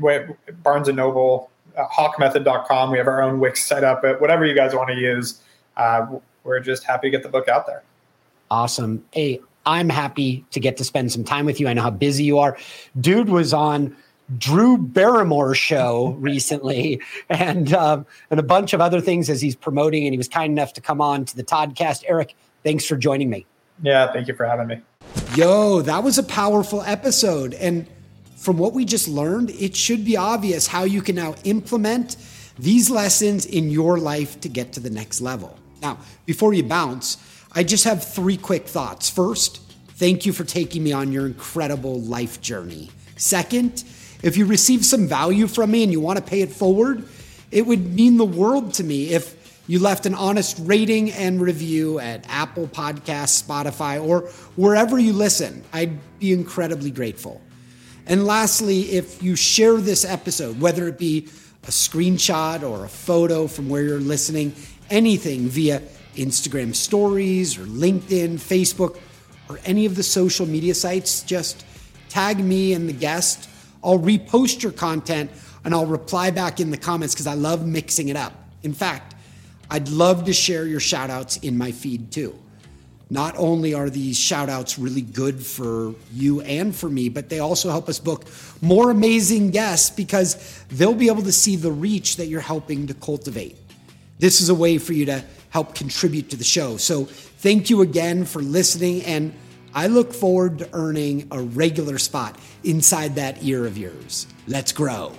Barnes 0.63 0.87
and 0.87 0.97
Noble, 0.97 1.49
uh, 1.75 1.87
hawkemethod.com. 1.87 2.91
We 2.91 2.97
have 2.97 3.07
our 3.07 3.21
own 3.21 3.39
Wix 3.39 3.63
set 3.63 3.83
up, 3.83 4.01
but 4.01 4.21
whatever 4.21 4.45
you 4.45 4.55
guys 4.55 4.73
want 4.73 4.89
to 4.89 4.95
use, 4.95 5.41
uh, 5.75 6.05
we're 6.43 6.59
just 6.59 6.83
happy 6.83 7.07
to 7.07 7.11
get 7.11 7.23
the 7.23 7.29
book 7.29 7.47
out 7.47 7.67
there. 7.67 7.83
Awesome. 8.49 9.03
Hey, 9.11 9.41
I'm 9.65 9.89
happy 9.89 10.45
to 10.51 10.61
get 10.61 10.77
to 10.77 10.85
spend 10.85 11.11
some 11.11 11.25
time 11.25 11.45
with 11.45 11.59
you. 11.59 11.67
I 11.67 11.73
know 11.73 11.81
how 11.81 11.91
busy 11.91 12.23
you 12.23 12.39
are. 12.39 12.57
Dude 13.01 13.27
was 13.27 13.53
on 13.53 13.95
Drew 14.37 14.77
Barrymore 14.77 15.55
show 15.55 16.15
recently, 16.19 17.01
and 17.29 17.73
um, 17.73 18.05
and 18.29 18.39
a 18.39 18.43
bunch 18.43 18.73
of 18.73 18.81
other 18.81 19.01
things 19.01 19.29
as 19.29 19.41
he's 19.41 19.55
promoting. 19.55 20.05
And 20.05 20.13
he 20.13 20.17
was 20.17 20.27
kind 20.27 20.51
enough 20.51 20.73
to 20.73 20.81
come 20.81 21.01
on 21.01 21.25
to 21.25 21.35
the 21.35 21.43
Toddcast. 21.43 22.03
Erik, 22.07 22.35
thanks 22.63 22.85
for 22.85 22.97
joining 22.97 23.29
me. 23.29 23.45
Yeah, 23.81 24.11
thank 24.11 24.27
you 24.27 24.35
for 24.35 24.45
having 24.45 24.67
me. 24.67 24.81
Yo, 25.35 25.81
that 25.81 26.03
was 26.03 26.17
a 26.17 26.23
powerful 26.23 26.81
episode, 26.81 27.53
and 27.53 27.87
from 28.35 28.57
what 28.57 28.73
we 28.73 28.85
just 28.85 29.07
learned, 29.07 29.49
it 29.51 29.75
should 29.75 30.05
be 30.05 30.15
obvious 30.15 30.67
how 30.67 30.83
you 30.83 31.01
can 31.01 31.15
now 31.15 31.35
implement 31.43 32.15
these 32.59 32.89
lessons 32.89 33.45
in 33.45 33.69
your 33.69 33.97
life 33.97 34.39
to 34.41 34.49
get 34.49 34.73
to 34.73 34.79
the 34.79 34.89
next 34.89 35.21
level. 35.21 35.57
Now, 35.81 35.97
before 36.25 36.53
you 36.53 36.63
bounce, 36.63 37.17
I 37.51 37.63
just 37.63 37.83
have 37.83 38.03
three 38.03 38.37
quick 38.37 38.67
thoughts. 38.67 39.09
First, 39.09 39.57
thank 39.89 40.25
you 40.25 40.33
for 40.33 40.43
taking 40.43 40.83
me 40.83 40.91
on 40.91 41.11
your 41.11 41.25
incredible 41.25 41.99
life 42.01 42.41
journey. 42.41 42.89
Second, 43.15 43.83
if 44.23 44.37
you 44.37 44.45
receive 44.45 44.85
some 44.85 45.07
value 45.07 45.47
from 45.47 45.71
me 45.71 45.83
and 45.83 45.91
you 45.91 45.99
want 45.99 46.17
to 46.17 46.23
pay 46.23 46.41
it 46.41 46.51
forward, 46.51 47.07
it 47.51 47.65
would 47.65 47.93
mean 47.93 48.17
the 48.17 48.25
world 48.25 48.73
to 48.75 48.83
me 48.83 49.09
if 49.13 49.35
you 49.67 49.79
left 49.79 50.05
an 50.05 50.15
honest 50.15 50.57
rating 50.61 51.11
and 51.11 51.41
review 51.41 51.99
at 51.99 52.25
Apple 52.29 52.67
Podcasts, 52.67 53.43
Spotify, 53.43 54.01
or 54.03 54.21
wherever 54.55 54.97
you 54.97 55.13
listen. 55.13 55.63
I'd 55.73 56.19
be 56.19 56.31
incredibly 56.31 56.89
grateful. 56.89 57.41
And 58.05 58.25
lastly, 58.25 58.83
if 58.91 59.21
you 59.21 59.35
share 59.35 59.75
this 59.77 60.05
episode, 60.05 60.61
whether 60.61 60.87
it 60.87 60.97
be 60.97 61.27
a 61.63 61.71
screenshot 61.71 62.63
or 62.63 62.85
a 62.85 62.89
photo 62.89 63.47
from 63.47 63.67
where 63.67 63.83
you're 63.83 63.99
listening, 63.99 64.55
anything 64.89 65.49
via 65.49 65.81
Instagram 66.15 66.73
stories 66.73 67.57
or 67.57 67.63
LinkedIn, 67.63 68.35
Facebook, 68.35 68.97
or 69.49 69.59
any 69.65 69.85
of 69.85 69.95
the 69.95 70.03
social 70.03 70.45
media 70.45 70.73
sites, 70.73 71.23
just 71.23 71.65
tag 72.07 72.39
me 72.39 72.73
and 72.73 72.87
the 72.87 72.93
guest. 72.93 73.49
I'll 73.87 73.97
repost 73.97 74.61
your 74.61 74.73
content 74.73 75.31
and 75.63 75.73
I'll 75.73 75.85
reply 75.85 76.29
back 76.29 76.59
in 76.59 76.71
the 76.71 76.77
comments 76.77 77.15
because 77.15 77.25
I 77.25 77.35
love 77.35 77.65
mixing 77.65 78.09
it 78.09 78.17
up. 78.17 78.33
In 78.63 78.73
fact, 78.73 79.15
I'd 79.69 79.87
love 79.87 80.25
to 80.25 80.33
share 80.33 80.65
your 80.65 80.81
shout 80.81 81.09
outs 81.09 81.37
in 81.37 81.57
my 81.57 81.71
feed 81.71 82.11
too. 82.11 82.37
Not 83.09 83.35
only 83.37 83.73
are 83.73 83.89
these 83.89 84.17
shout 84.17 84.49
outs 84.49 84.77
really 84.77 85.01
good 85.01 85.45
for 85.45 85.95
you 86.13 86.41
and 86.41 86.75
for 86.75 86.89
me, 86.89 87.07
but 87.07 87.29
they 87.29 87.39
also 87.39 87.69
help 87.69 87.87
us 87.87 87.99
book 87.99 88.25
more 88.61 88.91
amazing 88.91 89.51
guests 89.51 89.89
because 89.89 90.63
they'll 90.69 90.93
be 90.93 91.07
able 91.07 91.23
to 91.23 91.31
see 91.31 91.55
the 91.55 91.71
reach 91.71 92.17
that 92.17 92.25
you're 92.25 92.41
helping 92.41 92.87
to 92.87 92.93
cultivate. 92.93 93.55
This 94.19 94.41
is 94.41 94.49
a 94.49 94.55
way 94.55 94.77
for 94.77 94.91
you 94.91 95.05
to 95.05 95.23
help 95.51 95.73
contribute 95.73 96.29
to 96.31 96.35
the 96.35 96.43
show. 96.43 96.75
So 96.75 97.05
thank 97.05 97.69
you 97.69 97.81
again 97.81 98.25
for 98.25 98.41
listening. 98.41 99.03
And 99.03 99.33
I 99.73 99.87
look 99.87 100.13
forward 100.13 100.59
to 100.59 100.69
earning 100.73 101.27
a 101.31 101.41
regular 101.41 101.97
spot 101.97 102.39
inside 102.63 103.15
that 103.15 103.43
ear 103.43 103.65
of 103.65 103.77
yours. 103.77 104.27
Let's 104.47 104.71
grow. 104.71 105.13